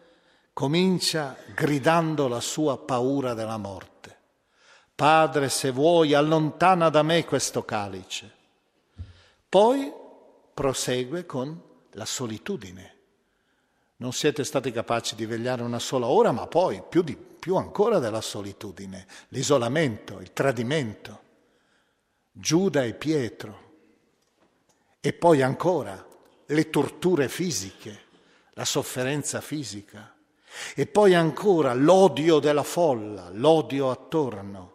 comincia 0.53 1.35
gridando 1.53 2.27
la 2.27 2.39
sua 2.39 2.77
paura 2.77 3.33
della 3.33 3.57
morte. 3.57 3.93
Padre, 4.95 5.49
se 5.49 5.71
vuoi, 5.71 6.13
allontana 6.13 6.89
da 6.89 7.03
me 7.03 7.25
questo 7.25 7.65
calice. 7.65 8.31
Poi 9.49 9.91
prosegue 10.53 11.25
con 11.25 11.61
la 11.91 12.05
solitudine. 12.05 12.94
Non 13.97 14.11
siete 14.11 14.43
stati 14.43 14.71
capaci 14.71 15.15
di 15.15 15.25
vegliare 15.25 15.61
una 15.63 15.79
sola 15.79 16.07
ora, 16.07 16.33
ma 16.33 16.47
poi 16.47 16.83
più, 16.87 17.01
di, 17.01 17.15
più 17.15 17.55
ancora 17.55 17.97
della 17.99 18.19
solitudine, 18.19 19.07
l'isolamento, 19.29 20.19
il 20.19 20.33
tradimento. 20.33 21.21
Giuda 22.31 22.83
e 22.83 22.93
Pietro. 22.93 23.63
E 24.99 25.13
poi 25.13 25.41
ancora 25.41 26.05
le 26.47 26.69
torture 26.69 27.29
fisiche, 27.29 28.01
la 28.53 28.65
sofferenza 28.65 29.39
fisica. 29.39 30.13
E 30.75 30.87
poi 30.87 31.13
ancora 31.13 31.73
l'odio 31.73 32.39
della 32.39 32.63
folla, 32.63 33.29
l'odio 33.31 33.91
attorno. 33.91 34.73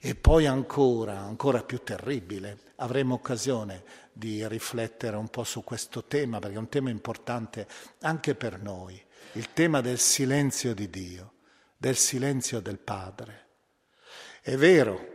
E 0.00 0.16
poi 0.16 0.46
ancora, 0.46 1.20
ancora 1.20 1.62
più 1.62 1.78
terribile, 1.84 2.72
avremo 2.76 3.14
occasione 3.14 3.84
di 4.12 4.46
riflettere 4.46 5.16
un 5.16 5.28
po' 5.28 5.44
su 5.44 5.64
questo 5.64 6.04
tema, 6.04 6.38
perché 6.38 6.56
è 6.56 6.58
un 6.58 6.68
tema 6.68 6.90
importante 6.90 7.66
anche 8.00 8.34
per 8.34 8.60
noi, 8.60 9.02
il 9.32 9.52
tema 9.52 9.80
del 9.80 9.98
silenzio 9.98 10.74
di 10.74 10.90
Dio, 10.90 11.32
del 11.76 11.96
silenzio 11.96 12.60
del 12.60 12.78
Padre. 12.78 13.46
È 14.42 14.56
vero, 14.56 15.06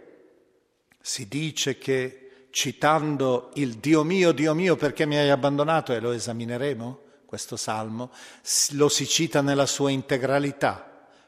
si 0.99 1.27
dice 1.27 1.77
che 1.77 2.47
citando 2.49 3.51
il 3.55 3.75
Dio 3.75 4.03
mio, 4.03 4.31
Dio 4.31 4.53
mio, 4.55 4.75
perché 4.75 5.05
mi 5.05 5.17
hai 5.17 5.29
abbandonato, 5.29 5.93
e 5.93 5.99
lo 5.99 6.11
esamineremo, 6.11 7.01
questo 7.25 7.57
salmo, 7.57 8.11
lo 8.71 8.89
si 8.89 9.05
cita 9.05 9.41
nella 9.41 9.65
sua 9.65 9.91
integralità. 9.91 10.87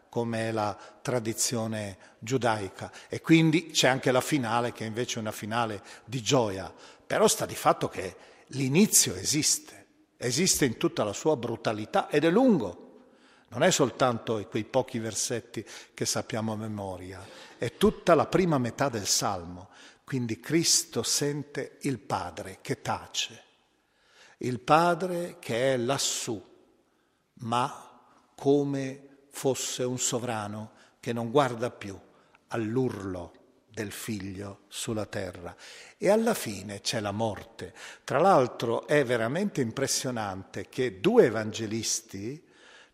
come 0.10 0.50
è 0.50 0.52
la 0.52 0.76
tradizione 1.02 1.98
giudaica. 2.18 2.92
E 3.08 3.22
quindi 3.22 3.70
c'è 3.70 3.88
anche 3.88 4.12
la 4.12 4.22
finale 4.22 4.74
che 4.74 4.84
è 4.84 4.88
invece 4.88 5.20
una 5.20 5.32
finale 5.32 5.82
di 6.04 6.22
gioia. 6.22 6.72
Però 7.10 7.28
sta 7.28 7.48
di 7.48 7.56
fatto 7.56 7.88
che 7.88 8.16
l'inizio 8.50 9.16
esiste, 9.16 9.88
esiste 10.18 10.66
in 10.66 10.78
tutta 10.78 11.04
la 11.04 11.12
sua 11.12 11.36
brutalità 11.36 12.08
ed 12.08 12.24
è 12.24 12.30
lungo. 12.30 13.08
Non 13.48 13.64
è 13.64 13.72
soltanto 13.72 14.46
quei 14.48 14.64
pochi 14.64 15.00
versetti 15.00 15.66
che 15.96 16.06
sappiamo 16.06 16.54
a 16.54 16.56
memoria, 16.56 17.26
è 17.58 17.78
tutta 17.78 18.14
la 18.14 18.28
prima 18.28 18.60
metà 18.60 18.90
del 18.90 19.08
Salmo. 19.08 19.70
Quindi 20.04 20.40
Cristo 20.40 21.02
sente 21.02 21.80
il 21.82 21.98
Padre 21.98 22.60
che 22.62 22.80
tace, 22.80 23.44
il 24.38 24.60
Padre 24.60 25.38
che 25.40 25.74
è 25.74 25.78
lassù, 25.78 26.40
ma 27.40 28.04
come 28.36 29.24
fosse 29.32 29.82
un 29.82 29.98
sovrano 29.98 30.74
che 31.00 31.12
non 31.12 31.32
guarda 31.32 31.72
più 31.72 32.00
all'urlo 32.50 33.39
del 33.80 33.92
figlio 33.94 34.64
sulla 34.68 35.06
terra. 35.06 35.56
E 35.98 36.10
alla 36.10 36.34
fine 36.34 36.82
c'è 36.82 37.00
la 37.00 37.14
morte. 37.14 37.74
Tra 38.04 38.20
l'altro 38.20 38.86
è 38.86 39.06
veramente 39.06 39.62
impressionante 39.62 40.68
che 40.68 41.00
due 41.00 41.28
evangelisti, 41.28 42.46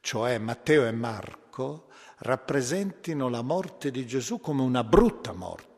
cioè 0.01 0.37
Matteo 0.37 0.85
e 0.85 0.91
Marco, 0.91 1.87
rappresentino 2.19 3.29
la 3.29 3.41
morte 3.41 3.89
di 3.89 4.05
Gesù 4.05 4.39
come 4.39 4.61
una 4.61 4.83
brutta 4.83 5.33
morte. 5.33 5.73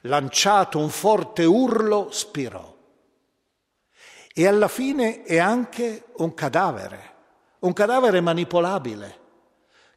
Lanciato 0.00 0.80
un 0.80 0.90
forte 0.90 1.44
urlo, 1.44 2.10
spirò. 2.10 2.76
E 4.34 4.46
alla 4.48 4.68
fine 4.68 5.22
è 5.22 5.38
anche 5.38 6.06
un 6.16 6.34
cadavere, 6.34 7.14
un 7.60 7.72
cadavere 7.72 8.20
manipolabile 8.20 9.20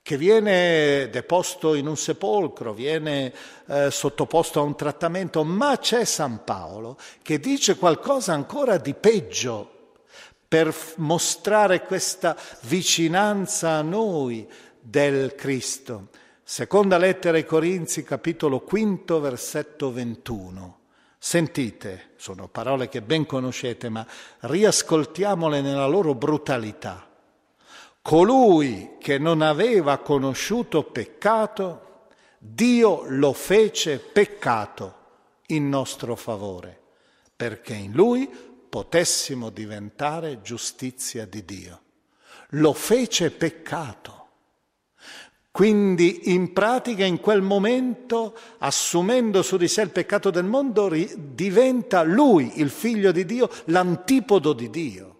che 0.06 0.18
viene 0.18 1.10
deposto 1.10 1.74
in 1.74 1.88
un 1.88 1.98
sepolcro, 1.98 2.74
viene 2.74 3.34
eh, 3.66 3.90
sottoposto 3.90 4.60
a 4.60 4.64
un 4.64 4.76
trattamento, 4.76 5.44
ma 5.44 5.80
c'è 5.80 6.06
San 6.06 6.44
Paolo 6.44 6.96
che 7.24 7.40
dice 7.40 7.76
qualcosa 7.76 8.32
ancora 8.32 8.78
di 8.78 8.94
peggio 8.94 9.94
per 10.48 10.72
mostrare 10.98 11.82
questa 11.82 12.38
vicinanza 12.62 13.72
a 13.72 13.82
noi 13.82 14.48
del 14.80 15.34
Cristo. 15.34 16.10
Seconda 16.44 17.00
lettera 17.00 17.38
ai 17.38 17.46
Corinzi, 17.46 18.04
capitolo 18.04 18.60
quinto, 18.60 19.20
versetto 19.20 19.92
21. 19.92 20.82
Sentite, 21.18 22.10
sono 22.18 22.48
parole 22.48 22.90
che 22.90 23.02
ben 23.02 23.26
conoscete, 23.26 23.90
ma 23.90 24.06
riascoltiamole 24.42 25.62
nella 25.62 25.88
loro 25.88 26.14
brutalità. 26.14 27.05
Colui 28.06 28.98
che 29.00 29.18
non 29.18 29.42
aveva 29.42 29.98
conosciuto 29.98 30.84
peccato, 30.84 32.04
Dio 32.38 33.02
lo 33.08 33.34
fece 33.34 33.98
peccato 33.98 34.96
in 35.48 35.68
nostro 35.70 36.16
favore, 36.16 36.80
perché 37.36 37.74
in 37.74 37.94
lui 37.94 38.30
potessimo 38.70 39.50
diventare 39.50 40.44
giustizia 40.44 41.26
di 41.26 41.44
Dio. 41.46 41.82
Lo 42.50 42.74
fece 42.74 43.32
peccato. 43.32 44.28
Quindi 45.50 46.32
in 46.32 46.54
pratica 46.54 47.06
in 47.06 47.20
quel 47.20 47.42
momento, 47.42 48.38
assumendo 48.60 49.42
su 49.42 49.58
di 49.58 49.68
sé 49.68 49.82
il 49.82 49.90
peccato 49.90 50.30
del 50.30 50.46
mondo, 50.46 50.92
diventa 51.16 52.04
lui, 52.04 52.60
il 52.60 52.70
figlio 52.70 53.12
di 53.12 53.26
Dio, 53.26 53.50
l'antipodo 53.64 54.54
di 54.54 54.70
Dio. 54.70 55.15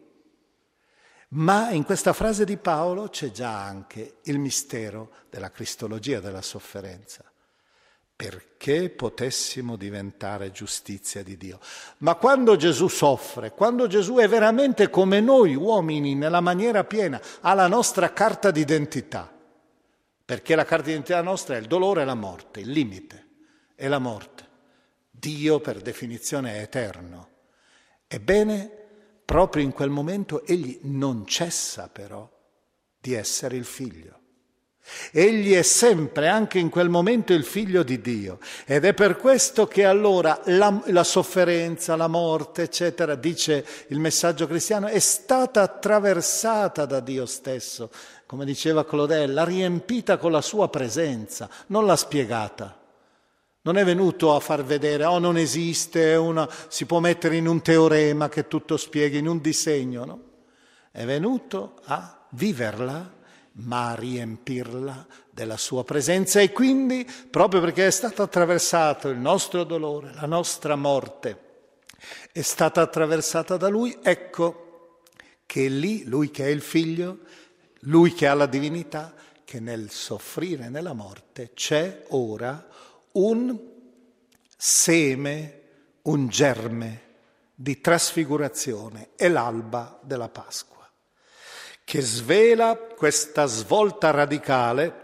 Ma 1.36 1.72
in 1.72 1.84
questa 1.84 2.14
frase 2.14 2.46
di 2.46 2.56
Paolo 2.56 3.10
c'è 3.10 3.30
già 3.32 3.62
anche 3.62 4.18
il 4.24 4.40
mistero 4.40 5.12
della 5.30 5.52
cristologia 5.52 6.22
della 6.22 6.42
sofferenza, 6.42 7.24
perché 8.16 8.90
potessimo 8.90 9.76
diventare 9.76 10.52
giustizia 10.52 11.24
di 11.24 11.36
Dio. 11.36 11.60
Ma 11.98 12.16
quando 12.16 12.56
Gesù 12.56 12.88
soffre, 12.88 13.52
quando 13.52 13.88
Gesù 13.88 14.16
è 14.16 14.30
veramente 14.30 14.90
come 14.90 15.20
noi 15.20 15.56
uomini 15.56 16.16
nella 16.16 16.40
maniera 16.40 16.86
piena, 16.86 17.22
ha 17.42 17.54
la 17.54 17.68
nostra 17.68 18.14
carta 18.14 18.50
d'identità, 18.50 19.30
perché 20.24 20.56
la 20.56 20.64
carta 20.64 20.86
d'identità 20.86 21.22
nostra 21.22 21.58
è 21.58 21.60
il 21.60 21.68
dolore 21.68 22.04
e 22.04 22.06
la 22.06 22.16
morte, 22.16 22.62
il 22.62 22.70
limite 22.70 23.28
è 23.76 23.90
la 23.90 24.00
morte. 24.00 24.44
Dio 25.12 25.60
per 25.60 25.82
definizione 25.82 26.56
è 26.56 26.62
eterno. 26.62 27.30
Ebbene, 28.08 28.85
proprio 29.26 29.64
in 29.64 29.74
quel 29.74 29.90
momento 29.90 30.46
egli 30.46 30.80
non 30.84 31.26
cessa 31.26 31.90
però 31.92 32.30
di 33.00 33.14
essere 33.14 33.58
il 33.58 33.66
figlio. 33.66 34.20
Egli 35.12 35.54
è 35.54 35.64
sempre, 35.64 36.28
anche 36.28 36.60
in 36.60 36.70
quel 36.70 36.90
momento, 36.90 37.34
il 37.34 37.44
figlio 37.44 37.82
di 37.82 38.00
Dio. 38.02 38.38
Ed 38.66 38.86
è 38.86 38.94
per 38.94 39.18
questo 39.18 39.66
che 39.66 39.84
allora 39.84 40.40
la, 40.46 40.82
la, 40.86 41.04
sofferenza, 41.04 41.96
la 41.96 42.08
morte, 42.08 42.64
eccetera, 42.64 43.16
dice 43.16 43.66
il 43.88 44.00
messaggio 44.00 44.46
cristiano, 44.46 44.86
è 44.88 45.00
stata 45.00 45.64
attraversata 45.64 46.86
da 46.86 47.00
Dio 47.00 47.26
stesso. 47.26 47.90
Come 48.28 48.46
diceva 48.46 48.86
Claudel, 48.86 49.34
l'ha 49.34 49.44
riempita 49.44 50.18
con 50.18 50.32
la 50.32 50.42
sua 50.42 50.70
presenza, 50.70 51.50
non 51.68 51.86
l'ha 51.86 51.96
spiegata. 51.96 52.85
Non 53.66 53.78
è 53.78 53.84
venuto 53.84 54.36
a 54.36 54.40
far 54.40 54.64
vedere, 54.64 55.06
oh 55.06 55.18
non 55.18 55.38
esiste, 55.38 56.14
una, 56.14 56.48
si 56.68 56.86
può 56.86 57.00
mettere 57.00 57.36
in 57.36 57.48
un 57.48 57.64
teorema 57.64 58.30
che 58.30 58.48
tutto 58.48 58.78
spieghi, 58.78 59.18
in 59.18 59.28
un 59.28 59.42
disegno, 59.42 60.06
no? 60.06 60.22
È 60.92 61.04
venuto 61.04 61.80
a 61.86 62.28
viverla, 62.30 63.12
ma 63.54 63.90
a 63.90 63.96
riempirla 63.96 65.08
della 65.32 65.58
sua 65.58 65.84
presenza 65.84 66.40
e 66.42 66.52
quindi, 66.52 67.10
proprio 67.32 67.60
perché 67.60 67.88
è 67.88 67.92
stato 67.92 68.22
attraversato 68.22 69.10
il 69.10 69.18
nostro 69.18 69.64
dolore, 69.64 70.14
la 70.14 70.28
nostra 70.28 70.76
morte, 70.76 71.40
è 72.32 72.42
stata 72.42 72.82
attraversata 72.82 73.58
da 73.58 73.68
lui, 73.68 73.98
ecco 74.04 75.02
che 75.48 75.68
lì, 75.70 76.04
lui 76.06 76.30
che 76.30 76.46
è 76.46 76.50
il 76.50 76.62
figlio, 76.62 77.18
lui 77.80 78.14
che 78.14 78.28
ha 78.28 78.36
la 78.36 78.46
divinità, 78.46 79.12
che 79.44 79.60
nel 79.60 79.90
soffrire 79.90 80.70
nella 80.70 80.94
morte 80.94 81.50
c'è 81.56 82.04
ora 82.10 82.68
un 83.16 83.58
seme, 84.58 85.62
un 86.04 86.28
germe 86.28 87.02
di 87.54 87.80
trasfigurazione, 87.80 89.10
è 89.16 89.28
l'alba 89.28 90.00
della 90.02 90.30
Pasqua, 90.30 90.90
che 91.84 92.02
svela 92.02 92.76
questa 92.76 93.46
svolta 93.46 94.12
radicale 94.12 95.04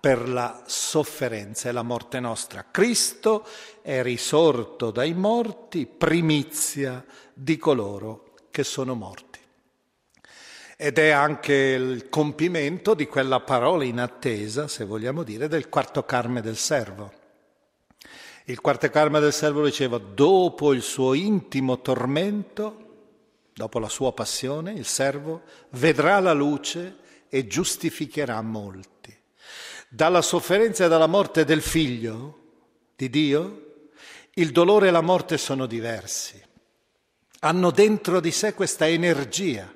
per 0.00 0.28
la 0.28 0.64
sofferenza 0.66 1.68
e 1.68 1.72
la 1.72 1.82
morte 1.82 2.18
nostra. 2.18 2.66
Cristo 2.70 3.46
è 3.82 4.02
risorto 4.02 4.90
dai 4.90 5.14
morti, 5.14 5.86
primizia 5.86 7.04
di 7.32 7.56
coloro 7.56 8.34
che 8.50 8.64
sono 8.64 8.94
morti. 8.94 9.38
Ed 10.78 10.98
è 10.98 11.10
anche 11.10 11.54
il 11.54 12.08
compimento 12.08 12.94
di 12.94 13.06
quella 13.06 13.40
parola 13.40 13.84
inattesa, 13.84 14.66
se 14.66 14.84
vogliamo 14.84 15.22
dire, 15.22 15.46
del 15.46 15.68
quarto 15.68 16.04
carme 16.04 16.42
del 16.42 16.56
servo 16.56 17.24
il 18.48 18.60
quarto 18.60 18.88
karma 18.90 19.18
del 19.18 19.32
servo 19.32 19.64
diceva, 19.64 19.98
dopo 19.98 20.72
il 20.72 20.82
suo 20.82 21.14
intimo 21.14 21.80
tormento, 21.80 22.84
dopo 23.52 23.80
la 23.80 23.88
sua 23.88 24.12
passione, 24.12 24.72
il 24.72 24.86
servo 24.86 25.42
vedrà 25.70 26.20
la 26.20 26.32
luce 26.32 26.98
e 27.28 27.48
giustificherà 27.48 28.40
molti. 28.42 29.12
Dalla 29.88 30.22
sofferenza 30.22 30.84
e 30.84 30.88
dalla 30.88 31.08
morte 31.08 31.44
del 31.44 31.60
figlio 31.60 32.38
di 32.94 33.10
Dio, 33.10 33.62
il 34.34 34.52
dolore 34.52 34.88
e 34.88 34.90
la 34.92 35.00
morte 35.00 35.38
sono 35.38 35.66
diversi. 35.66 36.40
Hanno 37.40 37.70
dentro 37.72 38.20
di 38.20 38.30
sé 38.30 38.54
questa 38.54 38.86
energia 38.86 39.72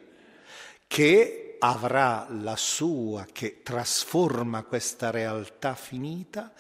che 0.86 1.56
avrà 1.58 2.28
la 2.30 2.56
sua, 2.56 3.26
che 3.32 3.62
trasforma 3.64 4.62
questa 4.62 5.10
realtà 5.10 5.74
finita 5.74 6.52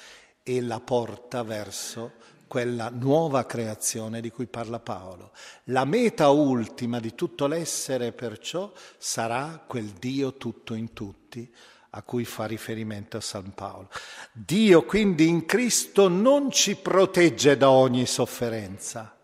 e 0.42 0.60
la 0.60 0.80
porta 0.80 1.42
verso 1.42 2.12
quella 2.50 2.88
nuova 2.88 3.46
creazione 3.46 4.20
di 4.20 4.30
cui 4.30 4.46
parla 4.46 4.80
Paolo. 4.80 5.30
La 5.64 5.84
meta 5.84 6.30
ultima 6.30 6.98
di 6.98 7.14
tutto 7.14 7.46
l'essere 7.46 8.10
perciò 8.10 8.72
sarà 8.98 9.62
quel 9.64 9.86
Dio 9.86 10.34
tutto 10.34 10.74
in 10.74 10.92
tutti 10.92 11.48
a 11.90 12.02
cui 12.02 12.24
fa 12.24 12.46
riferimento 12.46 13.20
San 13.20 13.52
Paolo. 13.54 13.88
Dio 14.32 14.84
quindi 14.84 15.28
in 15.28 15.46
Cristo 15.46 16.08
non 16.08 16.50
ci 16.50 16.76
protegge 16.76 17.56
da 17.56 17.70
ogni 17.70 18.06
sofferenza, 18.06 19.16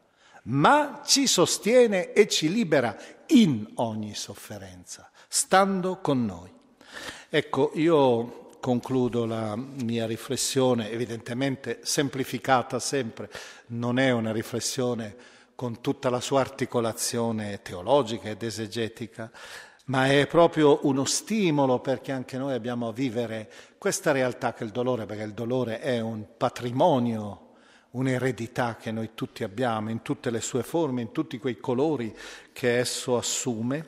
ma 0.45 1.03
ci 1.05 1.27
sostiene 1.27 2.13
e 2.13 2.29
ci 2.29 2.49
libera 2.49 2.97
in 3.29 3.73
ogni 3.75 4.15
sofferenza, 4.15 5.11
stando 5.27 5.99
con 6.01 6.25
noi. 6.25 6.53
Ecco, 7.29 7.73
io 7.75 8.46
concludo 8.67 9.27
la 9.27 9.55
mia 9.55 10.07
riflessione, 10.07 10.91
evidentemente 10.91 11.79
semplificata 11.85 12.81
sempre, 12.81 13.31
non 13.67 14.01
è 14.01 14.11
una 14.11 14.33
riflessione 14.33 15.15
con 15.55 15.81
tutta 15.81 16.11
la 16.11 16.19
sua 16.19 16.41
articolazione 16.41 17.63
teologica 17.63 18.29
ed 18.29 18.43
esegetica, 18.43 19.31
ma 19.85 20.09
è 20.09 20.27
proprio 20.27 20.81
uno 20.83 21.05
stimolo 21.05 21.79
perché 21.79 22.11
anche 22.11 22.39
noi 22.39 22.55
abbiamo 22.55 22.89
a 22.89 22.93
vivere 22.93 23.49
questa 23.79 24.11
realtà 24.11 24.53
che 24.53 24.65
è 24.65 24.67
il 24.67 24.73
dolore, 24.73 25.07
perché 25.07 25.23
il 25.23 25.33
dolore 25.33 25.79
è 25.79 26.01
un 26.01 26.27
patrimonio 26.37 27.51
un'eredità 27.91 28.75
che 28.75 28.91
noi 28.91 29.11
tutti 29.15 29.45
abbiamo 29.45 29.91
in 29.91 30.03
tutte 30.03 30.29
le 30.31 30.41
sue 30.41 30.65
forme, 30.65 31.03
in 31.03 31.13
tutti 31.13 31.39
quei 31.39 31.59
colori 31.59 32.13
che 32.53 32.79
esso 32.79 33.17
assume. 33.17 33.87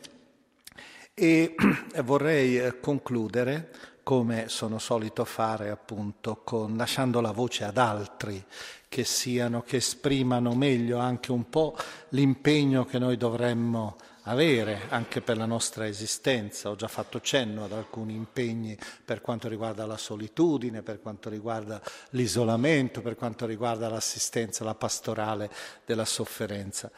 E 1.14 1.56
vorrei 2.04 2.60
eh, 2.60 2.78
concludere, 2.78 3.96
come 4.08 4.48
sono 4.48 4.78
solito 4.78 5.26
fare 5.26 5.68
appunto, 5.68 6.40
con, 6.42 6.78
lasciando 6.78 7.20
la 7.20 7.30
voce 7.30 7.64
ad 7.64 7.76
altri 7.76 8.42
che 8.88 9.04
siano, 9.04 9.60
che 9.60 9.76
esprimano 9.76 10.54
meglio 10.54 10.96
anche 10.96 11.30
un 11.30 11.50
po' 11.50 11.76
l'impegno 12.12 12.86
che 12.86 12.98
noi 12.98 13.18
dovremmo 13.18 13.98
avere 14.22 14.84
anche 14.88 15.20
per 15.20 15.36
la 15.36 15.44
nostra 15.44 15.86
esistenza. 15.86 16.70
Ho 16.70 16.74
già 16.74 16.88
fatto 16.88 17.20
cenno 17.20 17.64
ad 17.64 17.72
alcuni 17.72 18.14
impegni 18.14 18.78
per 19.04 19.20
quanto 19.20 19.46
riguarda 19.46 19.84
la 19.84 19.98
solitudine, 19.98 20.80
per 20.80 21.02
quanto 21.02 21.28
riguarda 21.28 21.78
l'isolamento, 22.12 23.02
per 23.02 23.14
quanto 23.14 23.44
riguarda 23.44 23.90
l'assistenza, 23.90 24.64
la 24.64 24.74
pastorale 24.74 25.50
della 25.84 26.06
sofferenza. 26.06 26.90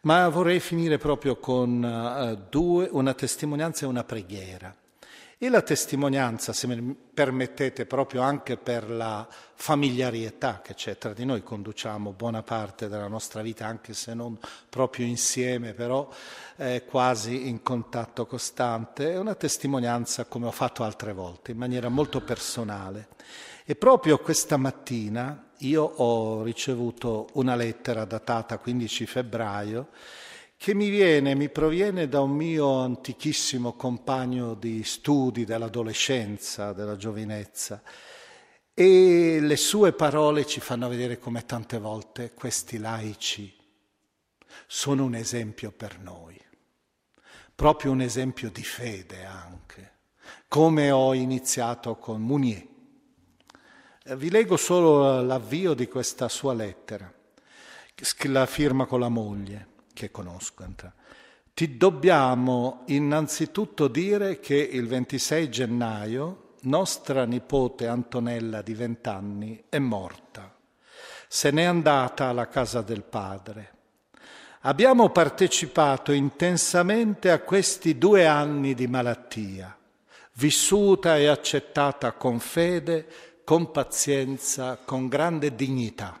Ma 0.00 0.28
vorrei 0.28 0.58
finire 0.58 0.98
proprio 0.98 1.36
con 1.36 1.84
uh, 1.84 2.48
due, 2.50 2.88
una 2.90 3.14
testimonianza 3.14 3.84
e 3.84 3.88
una 3.88 4.02
preghiera. 4.02 4.74
E 5.40 5.48
la 5.50 5.62
testimonianza, 5.62 6.52
se 6.52 6.66
mi 6.66 6.96
permettete, 7.14 7.86
proprio 7.86 8.22
anche 8.22 8.56
per 8.56 8.90
la 8.90 9.24
familiarietà 9.54 10.60
che 10.60 10.74
c'è 10.74 10.98
tra 10.98 11.12
di 11.12 11.24
noi, 11.24 11.44
conduciamo 11.44 12.10
buona 12.10 12.42
parte 12.42 12.88
della 12.88 13.06
nostra 13.06 13.40
vita, 13.40 13.64
anche 13.64 13.94
se 13.94 14.14
non 14.14 14.36
proprio 14.68 15.06
insieme, 15.06 15.74
però 15.74 16.08
eh, 16.56 16.84
quasi 16.84 17.46
in 17.46 17.62
contatto 17.62 18.26
costante, 18.26 19.12
è 19.12 19.16
una 19.16 19.36
testimonianza 19.36 20.24
come 20.24 20.46
ho 20.46 20.50
fatto 20.50 20.82
altre 20.82 21.12
volte, 21.12 21.52
in 21.52 21.58
maniera 21.58 21.88
molto 21.88 22.20
personale. 22.20 23.06
E 23.64 23.76
proprio 23.76 24.18
questa 24.18 24.56
mattina 24.56 25.50
io 25.58 25.84
ho 25.84 26.42
ricevuto 26.42 27.28
una 27.34 27.54
lettera 27.54 28.04
datata 28.04 28.58
15 28.58 29.06
febbraio 29.06 29.86
che 30.58 30.74
mi 30.74 30.90
viene, 30.90 31.36
mi 31.36 31.48
proviene 31.48 32.08
da 32.08 32.20
un 32.20 32.32
mio 32.32 32.80
antichissimo 32.80 33.74
compagno 33.74 34.54
di 34.54 34.82
studi 34.82 35.44
dell'adolescenza, 35.44 36.72
della 36.72 36.96
giovinezza. 36.96 37.80
E 38.74 39.38
le 39.40 39.56
sue 39.56 39.92
parole 39.92 40.44
ci 40.46 40.58
fanno 40.58 40.88
vedere 40.88 41.18
come 41.18 41.46
tante 41.46 41.78
volte 41.78 42.34
questi 42.34 42.78
laici 42.78 43.54
sono 44.66 45.04
un 45.04 45.14
esempio 45.14 45.70
per 45.70 46.00
noi, 46.00 46.36
proprio 47.54 47.92
un 47.92 48.00
esempio 48.00 48.50
di 48.50 48.64
fede 48.64 49.24
anche, 49.24 49.92
come 50.48 50.90
ho 50.90 51.14
iniziato 51.14 51.96
con 51.96 52.20
Munier. 52.20 52.66
Vi 54.16 54.30
leggo 54.30 54.56
solo 54.56 55.22
l'avvio 55.22 55.74
di 55.74 55.86
questa 55.86 56.28
sua 56.28 56.52
lettera, 56.52 57.12
la 58.24 58.46
firma 58.46 58.86
con 58.86 58.98
la 58.98 59.08
moglie 59.08 59.67
che 59.98 60.12
conosco. 60.12 60.64
Ti 61.52 61.76
dobbiamo 61.76 62.82
innanzitutto 62.86 63.88
dire 63.88 64.38
che 64.38 64.54
il 64.54 64.86
26 64.86 65.50
gennaio 65.50 66.54
nostra 66.62 67.24
nipote 67.24 67.88
Antonella 67.88 68.62
di 68.62 68.74
vent'anni 68.74 69.64
è 69.68 69.78
morta. 69.78 70.54
Se 71.26 71.50
n'è 71.50 71.64
andata 71.64 72.26
alla 72.26 72.46
casa 72.46 72.80
del 72.80 73.02
padre. 73.02 73.72
Abbiamo 74.60 75.10
partecipato 75.10 76.12
intensamente 76.12 77.32
a 77.32 77.40
questi 77.40 77.98
due 77.98 78.26
anni 78.26 78.74
di 78.74 78.86
malattia, 78.86 79.76
vissuta 80.34 81.16
e 81.16 81.26
accettata 81.26 82.12
con 82.12 82.38
fede, 82.38 83.06
con 83.42 83.72
pazienza, 83.72 84.78
con 84.84 85.08
grande 85.08 85.54
dignità 85.54 86.20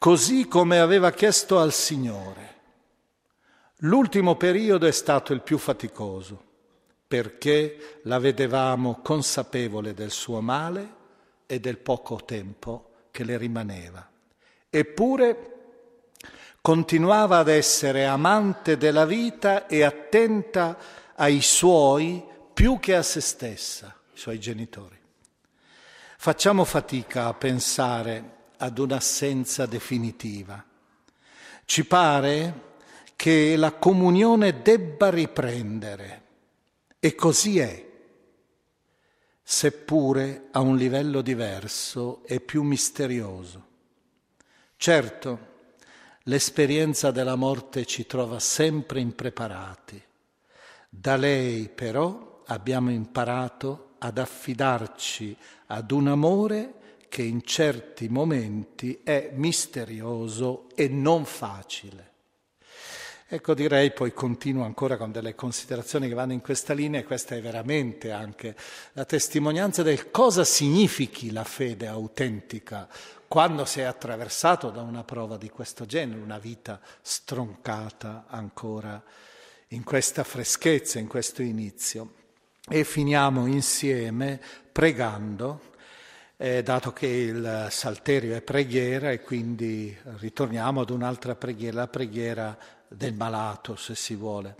così 0.00 0.48
come 0.48 0.78
aveva 0.78 1.12
chiesto 1.12 1.58
al 1.58 1.74
Signore. 1.74 2.54
L'ultimo 3.80 4.34
periodo 4.34 4.86
è 4.86 4.92
stato 4.92 5.34
il 5.34 5.42
più 5.42 5.58
faticoso, 5.58 6.42
perché 7.06 8.00
la 8.04 8.18
vedevamo 8.18 9.00
consapevole 9.02 9.92
del 9.92 10.10
suo 10.10 10.40
male 10.40 10.94
e 11.44 11.60
del 11.60 11.76
poco 11.76 12.24
tempo 12.24 13.08
che 13.10 13.24
le 13.24 13.36
rimaneva. 13.36 14.10
Eppure 14.70 15.54
continuava 16.62 17.36
ad 17.36 17.48
essere 17.48 18.06
amante 18.06 18.78
della 18.78 19.04
vita 19.04 19.66
e 19.66 19.82
attenta 19.82 20.78
ai 21.14 21.42
suoi 21.42 22.24
più 22.54 22.78
che 22.78 22.96
a 22.96 23.02
se 23.02 23.20
stessa, 23.20 23.94
i 24.14 24.16
suoi 24.16 24.40
genitori. 24.40 24.98
Facciamo 26.16 26.64
fatica 26.64 27.26
a 27.26 27.34
pensare 27.34 28.38
ad 28.60 28.78
un'assenza 28.78 29.64
definitiva. 29.64 30.62
Ci 31.64 31.86
pare 31.86 32.68
che 33.16 33.56
la 33.56 33.72
comunione 33.72 34.60
debba 34.60 35.08
riprendere 35.08 36.22
e 36.98 37.14
così 37.14 37.58
è, 37.58 37.88
seppure 39.42 40.48
a 40.50 40.60
un 40.60 40.76
livello 40.76 41.22
diverso 41.22 42.22
e 42.24 42.40
più 42.40 42.62
misterioso. 42.62 43.66
Certo, 44.76 45.48
l'esperienza 46.24 47.10
della 47.10 47.36
morte 47.36 47.86
ci 47.86 48.06
trova 48.06 48.38
sempre 48.38 49.00
impreparati. 49.00 50.02
Da 50.88 51.16
lei 51.16 51.68
però 51.68 52.42
abbiamo 52.46 52.90
imparato 52.90 53.94
ad 53.98 54.18
affidarci 54.18 55.36
ad 55.66 55.90
un 55.90 56.08
amore 56.08 56.74
che 57.10 57.22
in 57.22 57.42
certi 57.42 58.08
momenti 58.08 59.00
è 59.02 59.32
misterioso 59.34 60.68
e 60.76 60.86
non 60.88 61.24
facile. 61.24 62.08
Ecco, 63.26 63.52
direi, 63.52 63.92
poi 63.92 64.12
continuo 64.12 64.64
ancora 64.64 64.96
con 64.96 65.10
delle 65.10 65.34
considerazioni 65.34 66.06
che 66.06 66.14
vanno 66.14 66.32
in 66.32 66.40
questa 66.40 66.72
linea, 66.72 67.00
e 67.00 67.04
questa 67.04 67.34
è 67.34 67.40
veramente 67.40 68.12
anche 68.12 68.56
la 68.92 69.04
testimonianza 69.04 69.82
del 69.82 70.10
cosa 70.12 70.44
significhi 70.44 71.32
la 71.32 71.44
fede 71.44 71.88
autentica 71.88 72.88
quando 73.26 73.64
si 73.64 73.80
è 73.80 73.84
attraversato 73.84 74.70
da 74.70 74.82
una 74.82 75.02
prova 75.02 75.36
di 75.36 75.50
questo 75.50 75.86
genere, 75.86 76.20
una 76.20 76.38
vita 76.38 76.80
stroncata 77.02 78.26
ancora 78.28 79.02
in 79.68 79.82
questa 79.82 80.22
freschezza, 80.22 81.00
in 81.00 81.08
questo 81.08 81.42
inizio. 81.42 82.14
E 82.68 82.84
finiamo 82.84 83.46
insieme 83.46 84.40
pregando 84.70 85.69
eh, 86.42 86.62
dato 86.62 86.94
che 86.94 87.06
il 87.06 87.66
salterio 87.68 88.34
è 88.34 88.40
preghiera 88.40 89.10
e 89.10 89.20
quindi 89.20 89.94
ritorniamo 90.20 90.80
ad 90.80 90.88
un'altra 90.88 91.34
preghiera, 91.34 91.80
la 91.80 91.88
preghiera 91.88 92.56
del 92.88 93.12
malato, 93.12 93.76
se 93.76 93.94
si 93.94 94.14
vuole. 94.14 94.56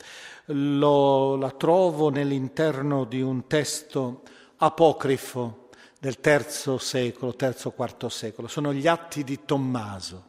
Lo, 0.46 1.36
la 1.36 1.50
trovo 1.52 2.10
nell'interno 2.10 3.04
di 3.04 3.22
un 3.22 3.46
testo 3.46 4.24
apocrifo 4.58 5.70
del 5.98 6.20
terzo 6.20 6.76
secolo, 6.76 7.34
terzo 7.34 7.70
quarto 7.70 8.10
secolo. 8.10 8.46
Sono 8.46 8.74
gli 8.74 8.86
atti 8.86 9.24
di 9.24 9.46
Tommaso, 9.46 10.24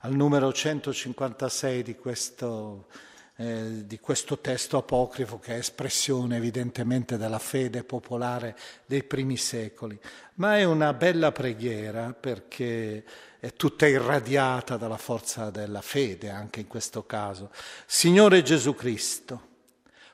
al 0.00 0.12
numero 0.12 0.52
156 0.52 1.84
di 1.84 1.94
questo 1.94 2.86
eh, 3.36 3.84
di 3.84 3.98
questo 3.98 4.38
testo 4.38 4.76
apocrifo 4.76 5.40
che 5.40 5.54
è 5.54 5.58
espressione 5.58 6.36
evidentemente 6.36 7.16
della 7.16 7.40
fede 7.40 7.82
popolare 7.82 8.56
dei 8.86 9.02
primi 9.02 9.36
secoli, 9.36 9.98
ma 10.34 10.56
è 10.56 10.62
una 10.62 10.92
bella 10.92 11.32
preghiera 11.32 12.12
perché 12.12 13.04
è 13.40 13.52
tutta 13.54 13.88
irradiata 13.88 14.76
dalla 14.76 14.96
forza 14.96 15.50
della 15.50 15.80
fede 15.80 16.30
anche 16.30 16.60
in 16.60 16.68
questo 16.68 17.04
caso. 17.06 17.50
Signore 17.86 18.42
Gesù 18.42 18.74
Cristo, 18.74 19.48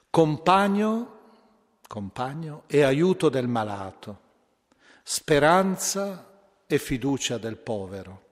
compagno, 0.08 1.18
compagno 1.86 2.62
e 2.66 2.82
aiuto 2.82 3.28
del 3.28 3.48
malato, 3.48 4.20
speranza 5.02 6.26
e 6.66 6.78
fiducia 6.78 7.36
del 7.36 7.58
povero, 7.58 8.28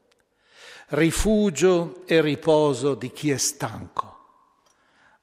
rifugio 0.88 2.06
e 2.06 2.22
riposo 2.22 2.94
di 2.94 3.12
chi 3.12 3.30
è 3.30 3.36
stanco 3.36 4.17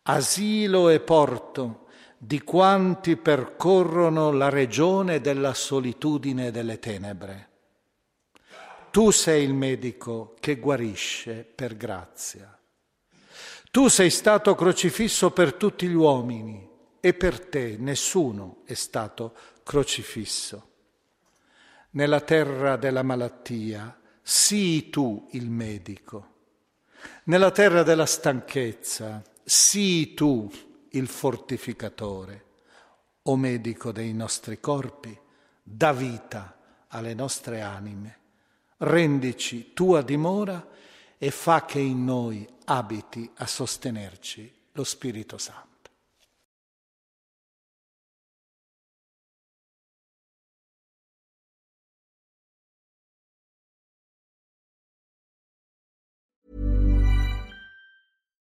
asilo 0.08 0.90
e 0.90 1.00
porto 1.00 1.88
di 2.18 2.42
quanti 2.42 3.18
percorrono 3.18 4.32
la 4.32 4.50
regione 4.50 5.22
della 5.22 5.54
solitudine 5.54 6.48
e 6.48 6.52
delle 6.52 6.80
tenebre. 6.80 7.50
Tu 8.92 9.12
sei 9.12 9.44
il 9.44 9.54
medico 9.54 10.36
che 10.40 10.58
guarisce 10.58 11.44
per 11.44 11.76
grazia. 11.76 12.58
Tu 13.70 13.88
sei 13.90 14.10
stato 14.10 14.56
crocifisso 14.56 15.32
per 15.32 15.54
tutti 15.54 15.88
gli 15.88 15.94
uomini 15.94 16.70
e 17.02 17.14
per 17.14 17.46
te 17.46 17.76
nessuno 17.78 18.62
è 18.66 18.74
stato 18.74 19.36
crocifisso. 19.64 20.70
Nella 21.92 22.22
terra 22.22 22.78
della 22.78 23.04
malattia 23.04 24.00
sii 24.22 24.90
tu 24.90 25.28
il 25.32 25.50
medico. 25.50 26.34
Nella 27.26 27.52
terra 27.52 27.84
della 27.84 28.06
stanchezza 28.06 29.22
sii 29.46 30.16
tu 30.16 30.52
il 30.90 31.08
fortificatore, 31.08 32.46
o 33.24 33.36
medico 33.36 33.92
dei 33.92 34.14
nostri 34.14 34.60
corpi, 34.60 35.18
dà 35.62 35.94
vita 35.94 36.58
alle 36.88 37.14
nostre 37.14 37.62
anime. 37.62 38.20
Rendici 38.78 39.74
tua 39.74 40.02
dimora 40.02 40.68
e 41.18 41.32
fa 41.32 41.64
che 41.66 41.80
in 41.80 42.04
noi 42.04 42.48
abiti 42.66 43.30
a 43.36 43.46
sostenerci 43.46 44.52
lo 44.72 44.84
Spirito 44.84 45.38
Santo. 45.38 45.75